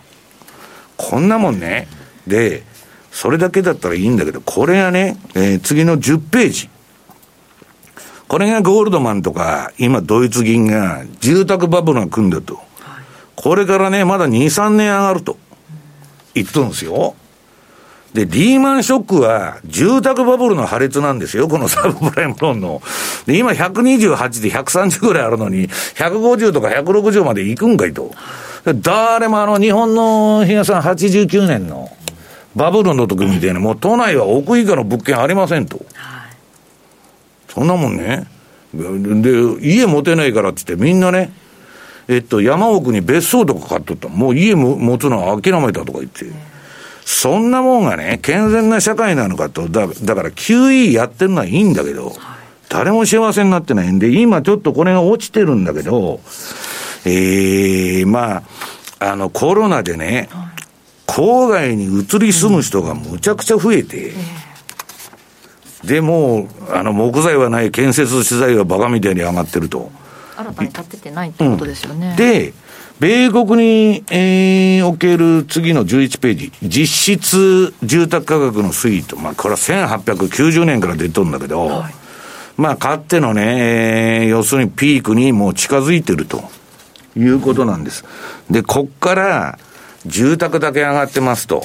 [0.97, 1.89] こんなもんね。
[2.27, 2.63] で、
[3.13, 6.69] それだけだったらいいんだけど、これがね、えー、次の10ページ。
[8.29, 12.61] これがゴールドマンとか、今ドイツ銀が住宅バブルが組んだと。
[13.43, 15.39] これからね、まだ2、3年上がると
[16.35, 17.15] 言っとるんですよ。
[18.13, 22.83] で、リーマンショックは住宅バブルの破裂なんですよ、この サブプライムローンの。
[23.27, 28.11] で、今128で130ぐらいあるのに、150とか160まで行くんかいと。
[28.83, 31.91] 誰もあの日本の日嘉さん89年の
[32.55, 35.81] バブルの時みたいに、もう都内は億以下の物件ありませんと。
[37.49, 38.27] そんなもんね。
[38.75, 39.31] で、
[39.67, 41.33] 家持てないからって言ってみんなね、
[42.11, 44.09] えっと、山奥に別荘とか買っとった。
[44.09, 46.27] もう家も持つのは諦めたとか言って。
[47.05, 49.69] そんなもんがね、健全な社会なのかと。
[49.69, 52.13] だだから QE やってるのはいいんだけど、
[52.69, 56.21] 誰も幸せになってないんで、今ちょっとこれが落ちてるんだけど、
[57.05, 58.39] ええー、ま
[58.99, 60.29] あ、あの、コロナでね、
[61.07, 64.13] 郊外に移り住む人がむちゃくちゃ増えて、
[65.85, 69.93] でも、あの、木材はない建設資材がバカみたいに上がってると。
[70.41, 72.11] 新たに立ててないってことですよね。
[72.11, 72.53] うん、で、
[73.01, 81.95] 米国に、えー、おける次の11ページ、実質住宅価格の推移と、まあ、これは1890年から出とるんだけど、はい、
[82.59, 86.43] まあ、かってのね、えー、要するにピークにもう近づいてると
[87.17, 88.05] いうことなんです。
[88.51, 89.59] で、こっから、
[90.07, 91.65] 住宅だけ上がってますと、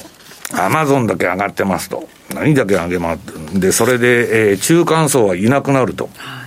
[0.54, 6.08] アマゾンだけ上がってますと、何だけ上げますで、それで、えー、中間層はいなくなると。
[6.16, 6.45] はい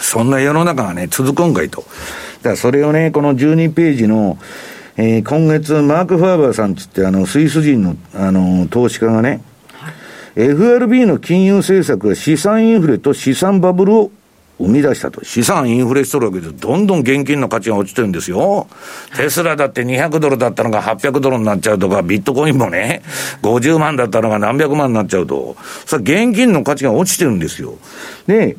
[0.00, 1.82] そんな世の中がね、続くんかいと。
[2.38, 4.38] だからそれをね、この12ページの、
[4.96, 14.10] えー、今月、マーク・ファーバーさんつって、あの、スイス人の、あの、投資家がね、はい、FRB の金融政策が資産インフレと資産バブルを
[14.58, 15.22] 生み出したと。
[15.24, 18.66] 資産インフレしとるわけで、どんどん現金の価値が落ちてるんですよ。
[19.16, 23.02] テスラだって200ドルだったのが800ドルになっちゃうとか、ビットコインもね、
[23.42, 25.56] 50万だったのが何百万になっちゃうと。
[25.84, 27.74] それ現金の価値が落ちてるんですよ。
[28.26, 28.56] で、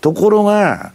[0.00, 0.92] ところが、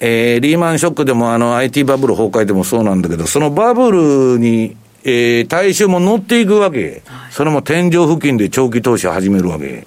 [0.00, 7.02] えー、リーマンショックでもあの IT バブル崩壊でもそうなんだけど、そのバブルに、えー、大衆も乗っていくわけ。
[7.30, 9.86] それも天井付近で長期投資を始めるわけ。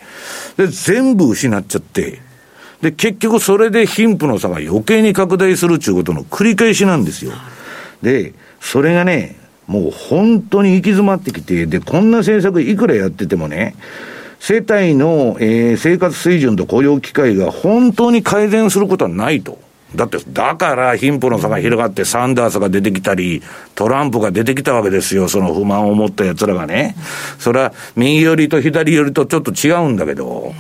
[0.58, 2.22] で、全部失っちゃって。
[2.82, 7.34] で、結局それで貧富の差が余計に拡大するっていうことの繰り返しなんですよ。
[8.02, 13.76] で、それがね、もう本当に行き詰まってきて、で、こんな政策いくらやっててもね、
[14.40, 19.60] 世帯の、えー、生活水準と雇用機会が本当に改善することはないと
[19.96, 23.42] だって、だから貧富の差が広がって、サンダースが出てきたり、
[23.74, 26.96] トランプが出てきたわけですよ、その不満を持った奴らがね。
[27.40, 30.54] それは、右寄りと左寄りとちょっと違うんだけど、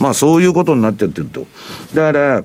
[0.00, 1.46] まあそういうことになってってると。
[1.94, 2.42] だから、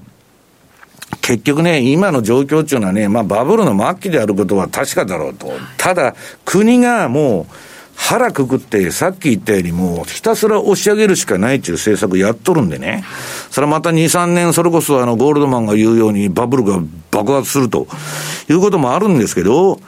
[1.22, 5.54] 結局ね、今の状況っていうのはね、まあバブルの末期であることは確かだろうと。
[5.78, 7.54] ただ、国がもう、
[7.96, 13.04] 腹くくって、さっき言ったようにもひたすら押し上げるしかないっていう政策やっとるんでね。
[13.50, 16.80] それはまた2、3年、それこそあの、ゴールドマンが言うようにバブルが
[17.12, 17.88] 爆発すると
[18.50, 19.80] いうこともあるんですけど、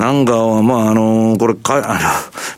[0.00, 2.00] なんか、まあ、あのこれか、あの、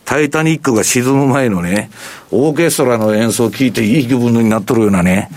[0.04, 1.90] タイタニックが沈む前のね、
[2.30, 5.28] オーケストラの演奏を聴いていい気分になっとるようなね、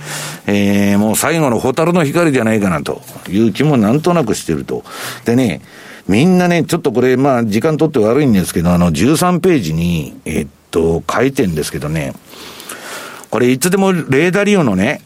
[0.46, 4.84] えー、もう最後の蛍の光じゃないかなという気もなんとなくしてると。
[5.26, 5.62] でね、
[6.08, 12.14] みんなね、ちょっとこれ、まあ、時間取って悪いんですけど、あの、13ページに、えっと、書いてんですけどね、
[13.32, 15.02] これいつでもレーダーリオのね、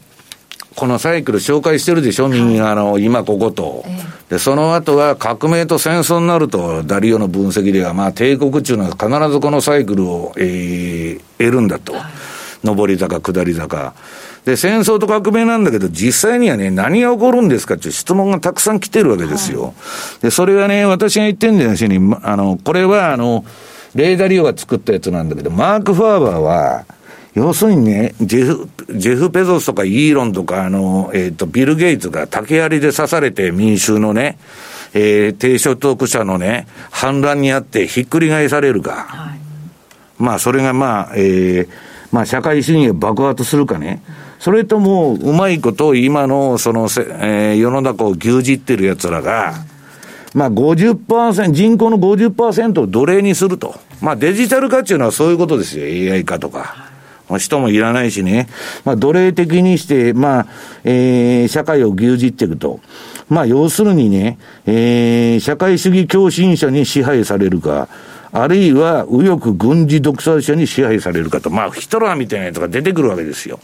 [0.76, 3.84] このサイクル紹介してるでしょ、右側の、今ここと。
[4.28, 11.94] で、その後は革命と戦争になると、ダリオの分析では、まあ、帝国中のは必ずこのサイクルを、えー、得るんだと。
[12.62, 13.94] 上り坂、下り坂。
[14.44, 19.62] で、戦争と革命なんだけど、実際にはね、何が起こるんですかっていう質問がたくさん来てるわけですよ。
[19.62, 23.44] はい、で、それはね、私が言ってんだよしに、あの、これは、あの、
[23.94, 26.84] レーダーリオが作ったやつなんだけど、マーク・ファーバーは、
[27.34, 34.38] 要するにね、ジェフ、ジェフ・ペゾスとかイーロンとか、あの、えっ、ー、と、ビル・ゲイツが竹槍で刺されて民衆のね、
[34.94, 39.06] えー、低所得者のね、反乱にあってひっくり返されるか。
[39.08, 39.38] はい、
[40.18, 41.68] まあ、それがまあ、えー、
[42.10, 44.02] まあ、社会主義が爆発するかね。
[44.40, 49.52] それとも、うまいこと今の、その、えー、世の中を牛耳ってる奴らが、
[50.34, 53.74] まあ50%、人口の50%を奴隷にすると。
[54.00, 55.84] まあデジタル化っていうのはそういうことですよ。
[56.14, 56.88] AI 化とか。
[57.38, 58.48] 人もいらないしね。
[58.86, 60.46] まあ奴隷的にして、まあ、
[60.84, 62.80] えー、社会を牛耳っていくと。
[63.28, 67.88] まあ要するにね、えー、社会主義共振者に支配されるか、
[68.32, 71.50] あるいは右翼軍事独裁者に支配されるかと。
[71.50, 73.60] まあヒトラーみたいなやつが出てくるわけですよ。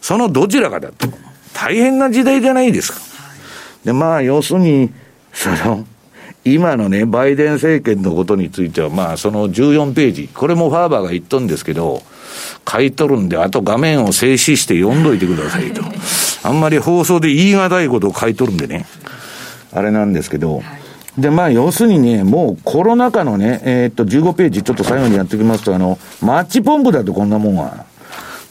[0.00, 1.08] そのどちらかだと。
[1.52, 3.00] 大変な時代じゃないですか。
[3.84, 4.90] で、まあ、要するに、
[5.32, 5.84] その、
[6.44, 12.02] 今のね、バイデン政権のことについては、まあ、その14ページ、これもファーバーが言っとんですけど、
[12.70, 15.82] 書いとるんで、あと画面を静止して読んどいてくださいと。
[16.42, 18.86] あんまり放送で言い難いことを書いとるんでね。
[19.72, 20.62] あれなんですけど、
[21.18, 27.84] で、まあ、要するにね、もうコロナ禍のね、えー、っと、15ページ、ちょっと最後にやっておきますと、あの、マッチポンプだとこんなもんは。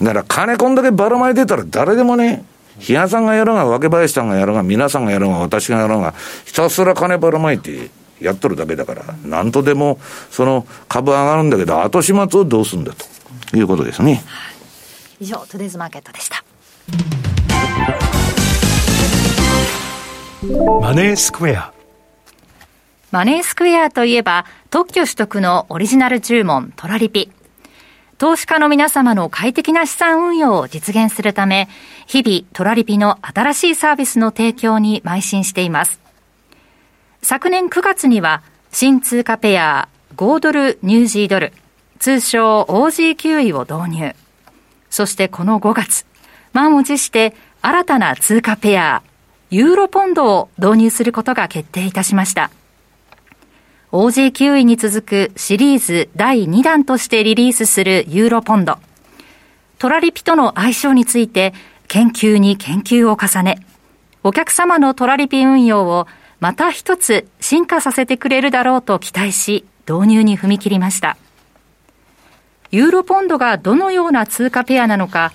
[0.01, 2.45] だから金こんだけばらまいてたら誰でもね、
[2.79, 6.13] 比嘉さんがやろうが、若林さんがやろうが、皆さんがやろうが、私がやろうが、
[6.45, 7.89] ひたすら金ばらまいて
[8.21, 9.99] やっとるだけだから、なんとでも、
[10.31, 12.93] その株上がるんだけど、後始末をどうするんだ
[13.51, 14.23] ということですね。
[15.19, 16.43] 以上、トゥデイズマーケットでした。
[20.81, 21.73] マネースクエア。
[23.12, 27.29] マネースクエアといえば、特許取得のオリジナル注文、トラリピ。
[28.19, 31.69] 投資家の皆様の快適な資産運用を実現するため、
[32.05, 36.01] 日々トラリピの新しいサービスの提供に邁進しています。
[37.23, 41.53] 昨年9月には、新通貨ペア5ドルニュージードル、
[41.99, 44.15] 通称 OG9 位を導入。
[44.89, 46.05] そしてこの5月、
[46.51, 49.01] 満を持して新たな通貨ペア、
[49.49, 52.52] ユーロポンドを導入することが決定いたしました。
[53.92, 58.77] OG9 位に続くシリーズ第2弾としてリリースするユーロポンド。
[59.79, 61.56] トラリピとの相性について
[61.87, 63.65] 研究に研究を重ね、
[64.23, 66.06] お客様のトラリピ運用を
[66.40, 71.17] また一つ進化させてくれるだろうと期待し、導入に踏み切りました。
[72.69, 75.31] ユーロポンドがどのような通貨ペアなのか、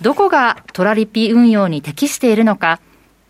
[0.00, 2.80] どこがトラリピ運用に適しているのか、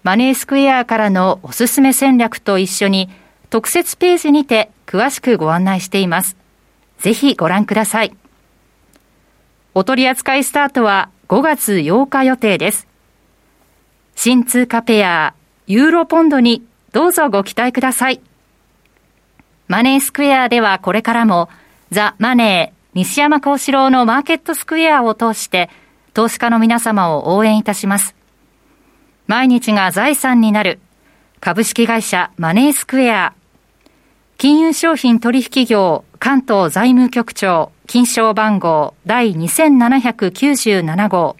[0.04, 3.10] マネースクエアからのおすすめ戦略と一緒に
[3.52, 6.38] 特設ページにて詳しくご案内しています。
[6.96, 8.16] ぜひご覧ください。
[9.74, 12.88] お取り扱いスタートは5月8日予定です。
[14.14, 15.34] 新通貨ペア、
[15.66, 18.22] ユーロポンドにどうぞご期待ください。
[19.68, 21.50] マネースクエアではこれからも
[21.90, 25.68] ザ・マネー西山幸四郎のマーケットスクエアを通して
[26.14, 28.14] 投資家の皆様を応援いたします。
[29.26, 30.80] 毎日が財産になる
[31.40, 33.34] 株式会社マネースクエア
[34.42, 41.36] 金融商品取引業関東財務局長金賞番号第2797号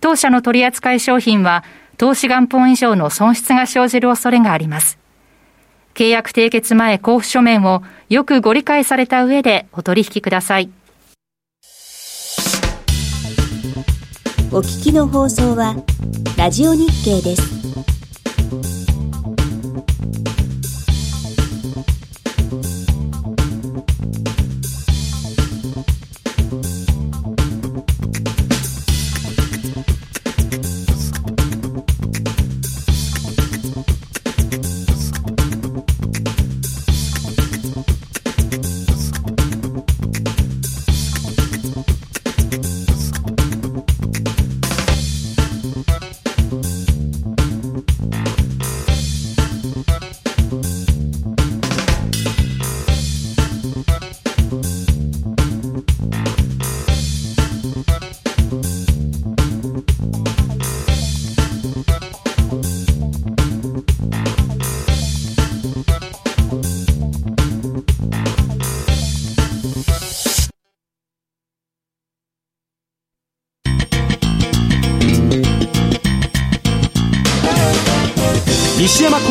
[0.00, 1.64] 当社の取扱い商品は
[1.96, 5.00] 投資元本以上の損失が生じる恐れがあります。
[5.94, 10.70] 契約締結前交付書面をよくご理解された上でお取引ください。
[14.52, 15.74] お聞きの放送は
[16.36, 17.97] ラジオ日経です。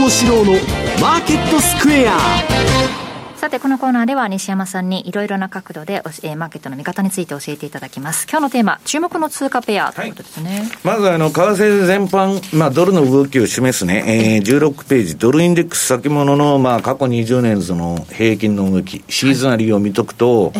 [0.07, 0.53] 幸四郎の
[1.01, 2.17] マーケットスクエア
[3.35, 8.25] さて、このコーナーでは西山さんにいろいろな角度で、えー、マーケットの見方について教えていただきます。
[8.25, 10.59] 今日のテーマ、注目の通貨ペアということですね。
[10.59, 20.53] はい、まず、あの、為替全般、まあ、ドルの動きを示すね、えー、16ページ、ドルインデックス先物の、まあ、過去20年その平均の動き、シーズナリーを見とくと、はい、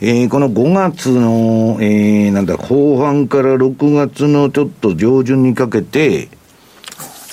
[0.00, 6.30] えー、この5月の、えー、なんだ、後半から6月のちょっと上旬にかけて、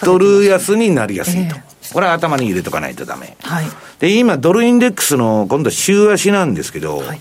[0.03, 1.55] ドル安になりやすいと。
[1.55, 3.35] えーこれは頭に入れとかないとダメ。
[3.41, 3.65] はい。
[3.99, 7.19] で、今、ドルインデックスの、今度週足なんですけど、はい、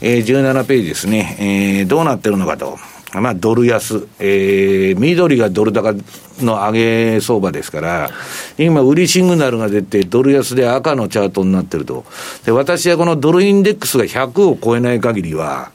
[0.00, 2.78] えー、17ページですね、えー、どうなってるのかと。
[3.14, 5.92] まあ、ドル安、えー、緑がドル高
[6.40, 8.10] の上げ相場ですから、
[8.56, 12.04] 今、売りシグナルが出て、ドル安で赤のチャートになってると。
[12.46, 15.72] で、私はこのドルインデックスが100を超えない限りは、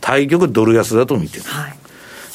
[0.00, 1.44] 対局ドル安だと見てる。
[1.44, 1.74] はい、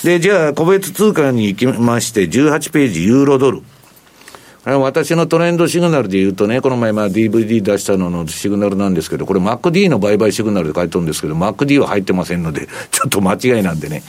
[0.03, 3.61] で、じゃあ、個別通貨に行きまして、18ページ、ユーロドル。
[4.65, 14.03] 私のトレンドシグナルで言うとね、この前、まあ、DVD 出したののシグナルなんですけど、これ MacD の売買シグナルで書いてるんですけど、MacD は入ってませんので、 ちょっと間違いなんでね、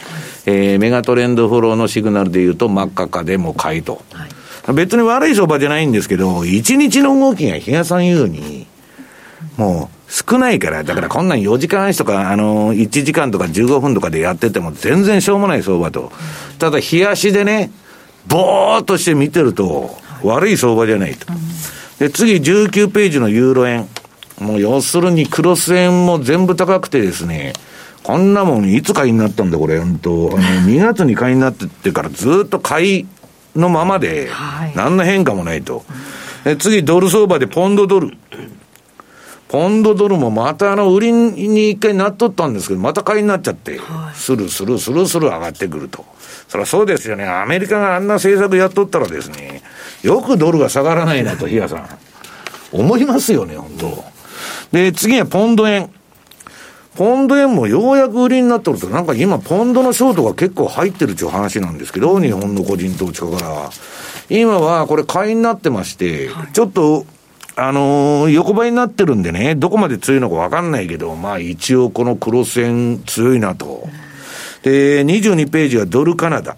[0.46, 4.02] えー、メガトレンドフォローのシグナルで言うと、真っ赤かでも買いと。
[4.12, 8.66] はい、別に悪い相場じゃないんですけど、1日の動きが比嘉さん言うに、
[9.56, 16.10] もう少ないから、だからこんなん4時間足とか、あの、1時間とか15分とかでやってても全然しょうもない相場と。
[16.58, 17.70] ただ、日足でね、
[18.26, 21.26] ぼーっとして見てると、悪い相場じゃないと。
[22.00, 23.88] で、次19ページのユーロ円。
[24.40, 27.52] もう要するにクロス円も全部高くてですね、
[28.02, 33.06] こんなもんいつ買いになったんだこれ、本当あの、2月に買いになってってからずっと買い
[33.54, 34.28] のままで、
[34.74, 35.84] 何の変化もないと。
[36.44, 38.16] で、次ドル相場でポンドドル。
[39.50, 43.80] ポンドドルもまたあの売りに一回なっとったんですけど、また買いになっちゃって、
[44.14, 46.04] スルスルスルスル上がってくると。
[46.46, 47.26] そりゃそうですよね。
[47.26, 49.62] アメリカがあんな政策やっとったらですね、
[50.04, 51.88] よくドルが下がらないなと、比嘉さん。
[52.70, 54.04] 思いますよね、本当
[54.70, 55.90] で、次はポンド円。
[56.94, 63.70] ポンド円もようやく売りになってると、なんか今、ポンドのショートが結構入ってるっていう話なんですけど、日本の個人投資家から。
[64.28, 67.04] 今はこれ買いになってまして、ちょっと、
[67.60, 73.86] あのー、横ばいになってるんでね、どこまで強いのかわかんないけど、まあ一応このクロス円強いなと。
[74.62, 76.56] で、22ページはドルカナダ。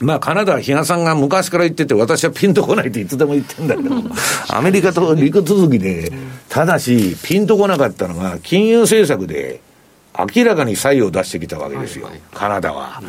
[0.00, 3.94] まあ、カナダは比嘉さんが昔から言ってて、私はピンとこないっていつでも言ってんだけど、
[4.48, 6.10] アメリカと陸続きで、
[6.48, 9.60] ただし、ピンとこなかったのが、金融政策で、
[10.34, 13.02] 明らかに差異を出してきたわけですよ、カナダは。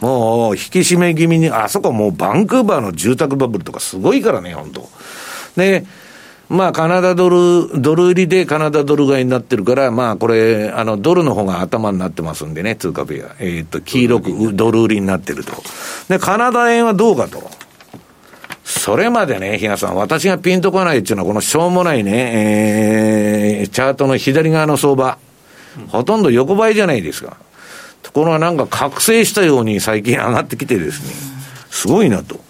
[0.00, 4.88] もう、引き締め気味に、あそこもうバンクーバーの住宅バブルとかすごいからね、本当
[5.56, 5.84] で、
[6.48, 13.34] まあ、カナダドル、ドル売りでカナダドル買いになってるから、まあ、これ、あの、ドルの方が頭になってますんでね、通貨ペア。
[13.40, 15.52] えっ、ー、と、黄色くドル売りになってると。
[16.08, 17.50] で、カナダ円はどうかと。
[18.64, 22.12] それまでね、比嘉さん、私がピンとこないっていうのは、このしょうもないね、
[23.62, 25.18] えー、チャートの左側の相場。
[25.88, 27.36] ほとんど横ばいじゃないですか。
[28.02, 31.12] ところがなんか覚醒したように最近上がってきてですね、
[31.70, 32.45] すごいなと。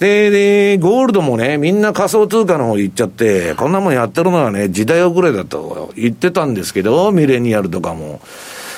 [0.00, 8.20] で、で、ゴールドもね、みんな仮想通貨の方行っちゃって、こんなもんやってるのはね、時代遅れだと言ってたんですけど、ミレニアルとかも。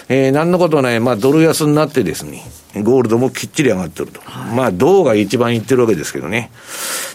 [0.08, 2.42] えー、なんのことない、まあ、ドル安になってですね、
[2.82, 4.20] ゴールドもきっちり上がってると。
[4.24, 6.50] はい、まあ、銅が一番いってるわけですけどね。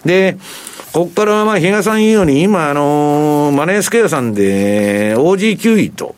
[0.06, 0.38] で、
[0.94, 6.16] ここからはまあ、比嘉さん言うように、今、あのー、マネースケアさんで、OG9 位と、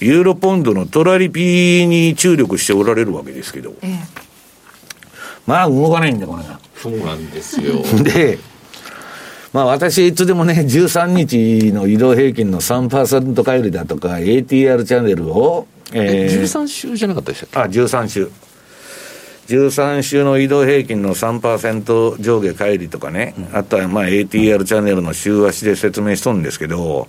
[0.00, 3.98] ユーロポンドのトラリピに注力しておられるわけですけど、ええ、
[5.46, 6.58] まあ、動かないんだ、これが。
[6.82, 7.82] そうなんですよ。
[8.04, 8.38] で、
[9.52, 17.58] まあ私いつでもね、13日の移動平均の3%帰りだとか、ATR チャンネルを、えー、13週じゃなかったでしたっけ？
[17.58, 18.28] あ、13週。
[19.48, 27.06] 13週の移動平均の3%上下帰りとかね、うん、あとはまあ ATR チャンネルの週足で説明しとるんですけど、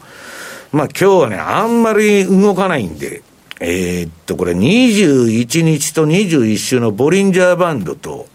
[0.71, 3.23] まあ今日はね、あんまり動かないんで、
[3.59, 8.27] えー、っと、これ21日と21週のボリンジャーバンドと、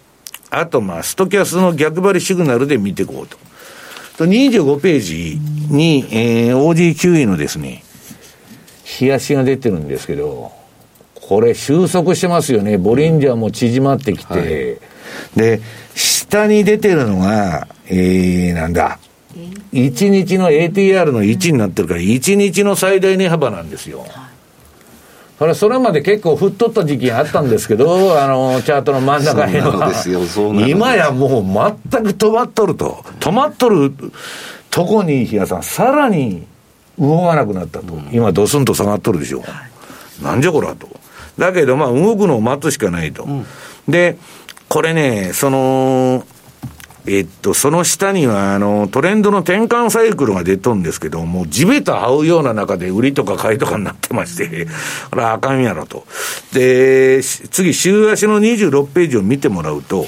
[0.54, 3.38] あと、まあ、ストキャスの逆張りシグナルで見ていこうと。
[4.18, 5.40] と、25ページ
[5.70, 7.82] に、えー、OG9 位のですね、
[9.00, 10.52] 冷やしが出てるんですけど、
[11.14, 12.76] これ収束してますよね。
[12.76, 14.48] ボリンジャーも縮まってきて、はい、
[15.38, 15.62] で、
[15.94, 18.98] 下に出てるのが、えー、なんだ。
[19.72, 24.04] 1日の ATR の1になってるから、1日の最大値幅なんですよ。
[25.42, 29.90] それそれまで結構振っとった時期があったんですけど、 あの、チャートの真ん中へは。
[30.68, 31.42] 今やもう
[31.90, 33.04] 全く止まっとると。
[33.18, 33.92] 止まっとる
[34.70, 36.46] とこに、比嘉さん、さらに
[36.96, 37.86] 動かなくなったと。
[38.12, 39.42] 今、ドスンと下がっとるでしょ。
[40.20, 40.88] うなんじゃこらと。
[41.36, 43.24] だけど、まあ、動くのを待つしかないと。
[43.24, 43.44] うん、
[43.88, 44.16] で、
[44.68, 46.24] これね、その、
[47.04, 54.66] えっと、その下には、あの、トレンドの転換サイクルが出とんですけど、もう地べた這うような中で売りとか買いとかになってまして、
[55.10, 56.06] これはあかんやろと。
[56.52, 60.06] で、し次、週足の26ページを見てもらうと、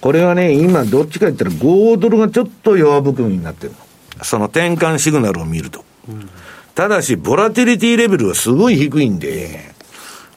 [0.00, 3.72] これはね、今どっちか言ったら5ドルがちょっと弱含みになってる
[4.18, 4.24] の。
[4.24, 5.84] その転換シグナルを見ると。
[6.74, 9.72] ただし、ボラティリティレベルはすごい低いんで、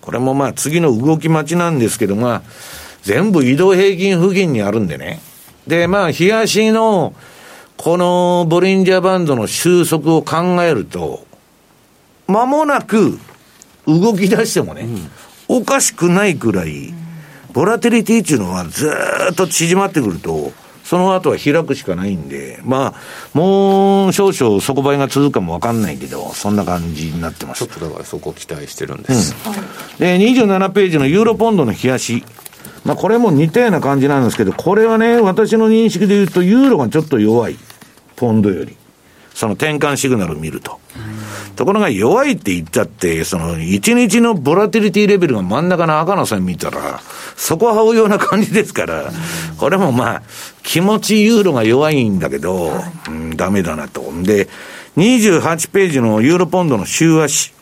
[0.01, 2.41] これもまあ次の動き待ちなんですけど、まあ、
[3.07, 5.21] 全部移動平均付近にあるんでね。
[5.65, 7.13] で、まあ、冷やしの、
[7.77, 11.25] このボリンジャーバンドの収束を考えると、
[12.27, 13.17] 間もなく
[13.85, 14.85] 動き出してもね、
[15.47, 16.93] おかしくないくらい、
[17.53, 20.51] ボラティリティっていうのはずーっと縮まってくると、
[20.83, 27.79] その後は開くしかないんで、まあ、もう少々底倍が続くかもわかんないけど、そんな感じになってますちょっ。
[27.79, 29.33] とだからそこ期待してるんです。
[29.97, 32.25] で、27ページのユーロポンドの冷やし。
[32.88, 37.57] まあ、これも似たような感じなんですけど、これはね、私の認識で言うと、ユーロがちょっと弱い。
[38.15, 38.77] ポンドより。
[39.33, 40.79] その転換シグナルを見ると。
[41.57, 47.01] ところが弱いって言ったって、その1日のボラティリティレベルが真ん中の赤の線見たら、
[47.35, 49.11] そこは這うような感じですから、
[49.59, 50.21] これもまあ、
[50.63, 52.71] 気持ちユーロが弱いんだけど、
[53.09, 54.01] うん、ダメだなと。
[54.23, 54.47] で、
[54.95, 57.53] 28ページのユーロポンドの週足。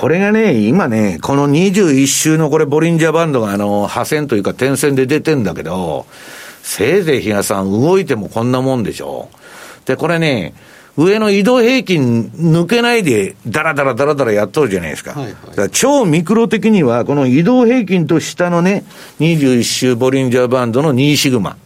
[0.00, 6.06] これがね、今ね、この21週のこれ、ボリンジャーバンドがあの、破線というか点線で出てんだけど、
[6.62, 9.28] せいぜい比嘉さん動いてもこんなもんでしょ。
[9.84, 10.54] で、これね、
[10.96, 15.10] 上の移動平均抜けないで、ダラダラダラダラやっとるじゃないですか。
[15.10, 18.84] はいはい超ミクロ的には、この移動平均と下のね、
[19.18, 21.58] 21週ボリンジャーバンドの2シグマ。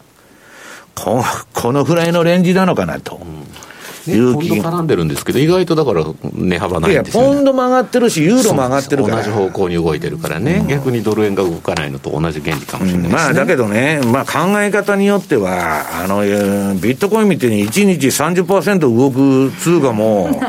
[0.96, 1.22] こ
[1.52, 3.14] このぐらいのレンジなのかなと。
[3.14, 3.73] う気
[4.06, 7.28] ポンド絡んでるんですけど、意外とだから値幅ないんですよ、ね。
[7.28, 9.16] ポンドも上がってるし、ユーロも上がってるから。
[9.16, 13.14] 同じ方向に動いてるからね、逆にドル円が動かないのと同じ原理かもしれないですね。
[13.14, 20.40] まあ、だけどね、まあ、考え方によっては、あの、えービットコインみたいに1日30%動く通貨も、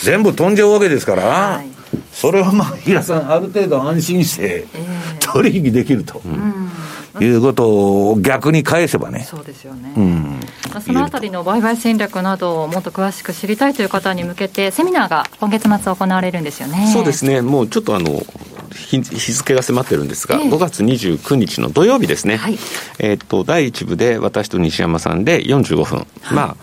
[0.00, 1.68] 全部飛んじゃうわけですから、はい。
[2.12, 4.66] それはまあ、平さん、ある程度安心して、
[5.20, 6.22] 取引できると、
[7.20, 9.26] いうことを逆に返せばね。
[9.28, 10.40] そうですよね、うん。
[10.72, 16.90] まあ、そのあたりの売買戦略などをもっと詳しく知りたいという方に向けて、セミナーが今月末行われるんですよね。
[16.92, 18.22] そうですね、もうちょっとあの
[18.74, 20.50] 日日付が迫ってるんですが、ええ。
[20.50, 22.58] 5月29日の土曜日ですね、はい。
[22.98, 26.56] えーっと第1部で私と西山さんで45分、まあ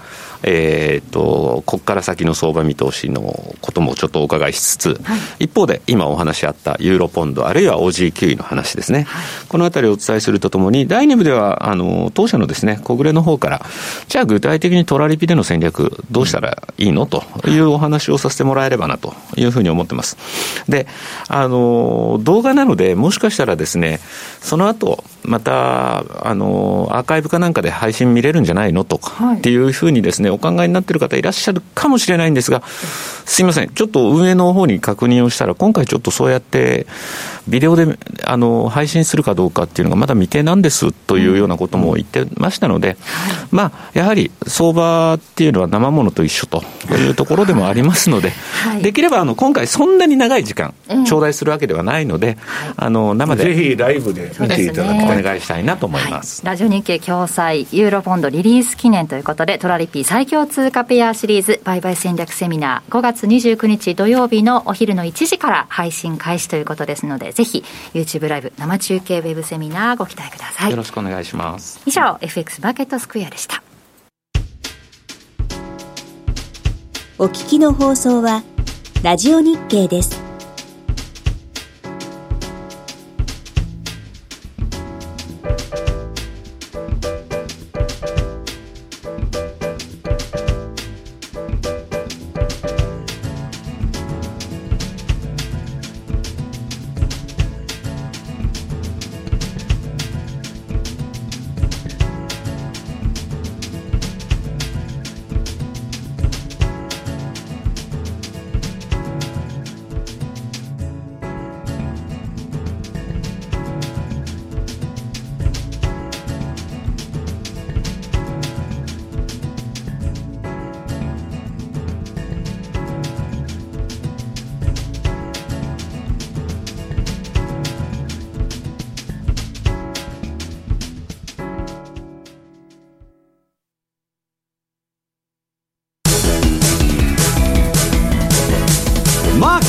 [0.43, 3.21] えーっとここから先の相場見通しの
[3.61, 5.01] こともちょっとお伺いしつつ、
[5.39, 9.07] 一方で今お話あったユーロポンド、あるいは OG9 の話ですね、
[9.49, 13.65] このあたりをお伝えするとともに、第2部ではあの当社のですね小暮の方から、
[14.07, 17.05] じゃあ具体的にトラリピでの戦略、どうしたらいいの？
[17.05, 20.17] というお話をさせてもらえればなというふうに思ってます。
[20.69, 20.87] で、
[21.27, 23.99] あの、動画なので、もしかしたらですね、
[24.41, 29.37] その後、また、あの、アーカイブかなんかで配信見れるんじゃないのとか、はい。
[29.37, 32.63] っていうふうにですね、お考えになっている方いらっしゃるかもしれないんですが、
[33.25, 36.87] すいません、ちょっと運営の方に確認をしたら、今回ちょっとそうやって、
[37.47, 42.97] ビデオで、あの、配信するかどうかっていうのがまだ未定なんですというようなことも言ってましたので、
[43.51, 48.31] まあ、やはり相場っていうのは生ものと一緒というところでもありますので、
[48.63, 48.83] はい。
[48.83, 52.37] できればあの今回そんなに長い時間ええ頂戴するわけではないので、
[52.75, 53.45] あの生で。
[53.45, 55.08] ぜひライブで見ていただきおたい。
[55.09, 56.45] 願いしたいなと思います。
[56.45, 71.81] ラジオ日経共催ユーロポンドリリース記念ということでトラリピー最強通貨ペアシリーズ売買戦略セミナー5月29日土曜日のお昼の1時から配信開始ということですのでぜひ YouTube ライブ生中継ウェブセミナーご期待くださいよろしくお願いします。
[71.85, 73.63] 以上 FX マーケットスクエアでした
[77.17, 78.43] お聞きの放送は
[79.03, 80.28] ラジオ日経です。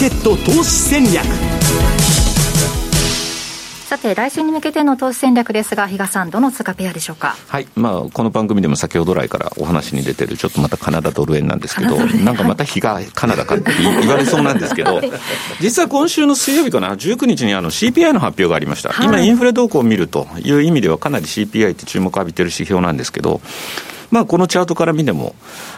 [0.01, 1.23] マーケット投資戦略。
[3.85, 7.37] さて来週に向けての投資戦略ですが比嘉さんどの通貨ペアでしょうか？
[7.49, 7.67] はい。
[7.75, 15.03] まあこの番組でも先ほど来からお話に出てるちょっとまたカナダドル円なんですけどなんかまた日がカナダかって言われそうなんですけど。
[15.61, 23.43] 実は今週の水曜日かな？19日にあの CPI の発表がありました、はい、今インフレ動向を見るという意味ではかなり CPI って注目を浴びてる指標なんですけど
[24.11, 25.35] まあ、このチャートから見ても、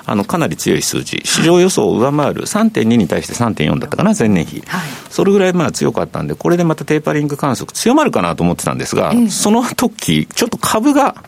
[0.06, 11.22] あのかなり強い数字、市場予想を上回る3.2に対して3.4だったかな、前年比、はい、それぐらいまあ強かったんで、これでまたテーパリング観測強まるかなと思ってたんですが、その時ちょっと株が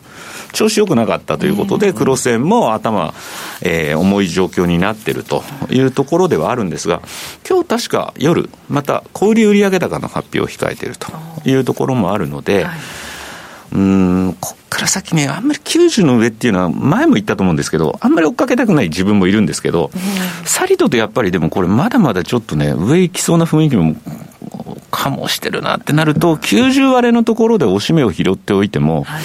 [0.53, 3.13] 調子良くなかったということで、クロス円も頭、
[3.61, 7.01] えー、重い状況になっているというところではあるんですが、
[7.47, 11.11] 今日確か夜、また小売売上高の発表を控えていると
[11.45, 12.75] いうところもあるので、はい
[13.75, 19.91] うん、こっから先ね、あんまり90の上っていうのは、前も言ったと思うんですけど、あんまり追っかけたくない自分もいるんですけど、
[20.45, 23.95] さりととやっぱりでもこれ、まだまだちょっとね、上行きそうな雰囲気も
[24.91, 29.23] 醸してるなってなると、90割れのところでおしめを拾っておいても、はい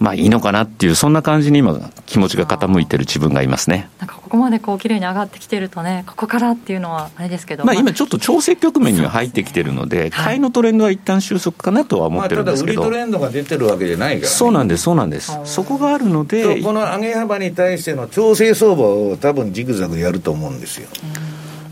[0.00, 3.90] まあいいのかなっていう、そんな感じに今、気持ちが傾いてる自分がいますね。
[3.98, 20.88] なんかここまでこう綺麗に上がってきてるとね、ここからっていうのはあれですけど、まあ、今、ちょっと調整局面には入ってきてるので、で買いのトレンドは一旦収束かなとは思ってるんですけど、まあ、ただ売りトレンドが出てるわけじゃないから、ね、そうなんです、そうなんです、そこがあるので、この上げ幅に対しての調整相場を多分ジグザグやると思うんですよ。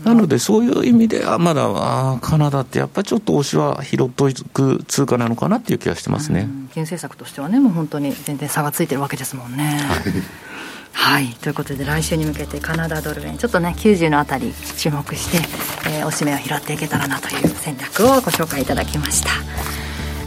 [0.07, 6.47] なので、そういう意味では、まだあカナダってやっぱりちょっと推しは拾っていく通貨なのかなっていう気がしてますね。
[6.73, 9.81] 金政策としてはね、もう本当に全然差がついてるわけですもんね。
[10.93, 15.37] はい、ということで来週に向けてカナダドル円ちょっとね90のあたり注目して、
[15.89, 19.29] えー、おしめを拾っていけたらなという戦略をご紹介いただきました。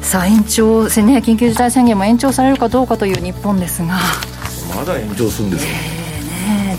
[0.04, 3.98] さあ延長ね緊急事態宣言も延長されるかどうかという日本ですが。
[4.76, 6.04] まだ延長するんですか、えー。
[6.04, 6.09] ね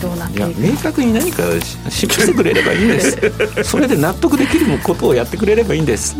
[0.02, 1.42] どうなっていや明確に何か
[1.88, 3.18] 示してくれればいいんです。
[3.64, 6.16] それで納得できることをやってくれればいいんです。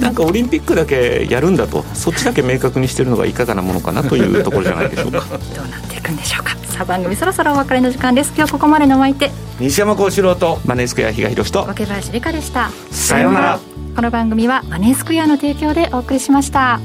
[0.00, 5.20] なんかオリンピックだけやるんだとそっちだけ明確にしてるのがいかがなものかなというところじゃないでしょうか。
[5.54, 6.56] どうなっていくんでしょうか。
[6.66, 8.32] さあ番組そろそろお別れの時間です。
[8.34, 9.30] 今日ここまでのお相手。
[9.58, 12.70] 西山幸四郎とマネースクエア比嘉宏と若林理香でした。
[12.90, 13.60] さようなら。
[13.94, 16.80] この番組はマネースクエアの提供でお送りしました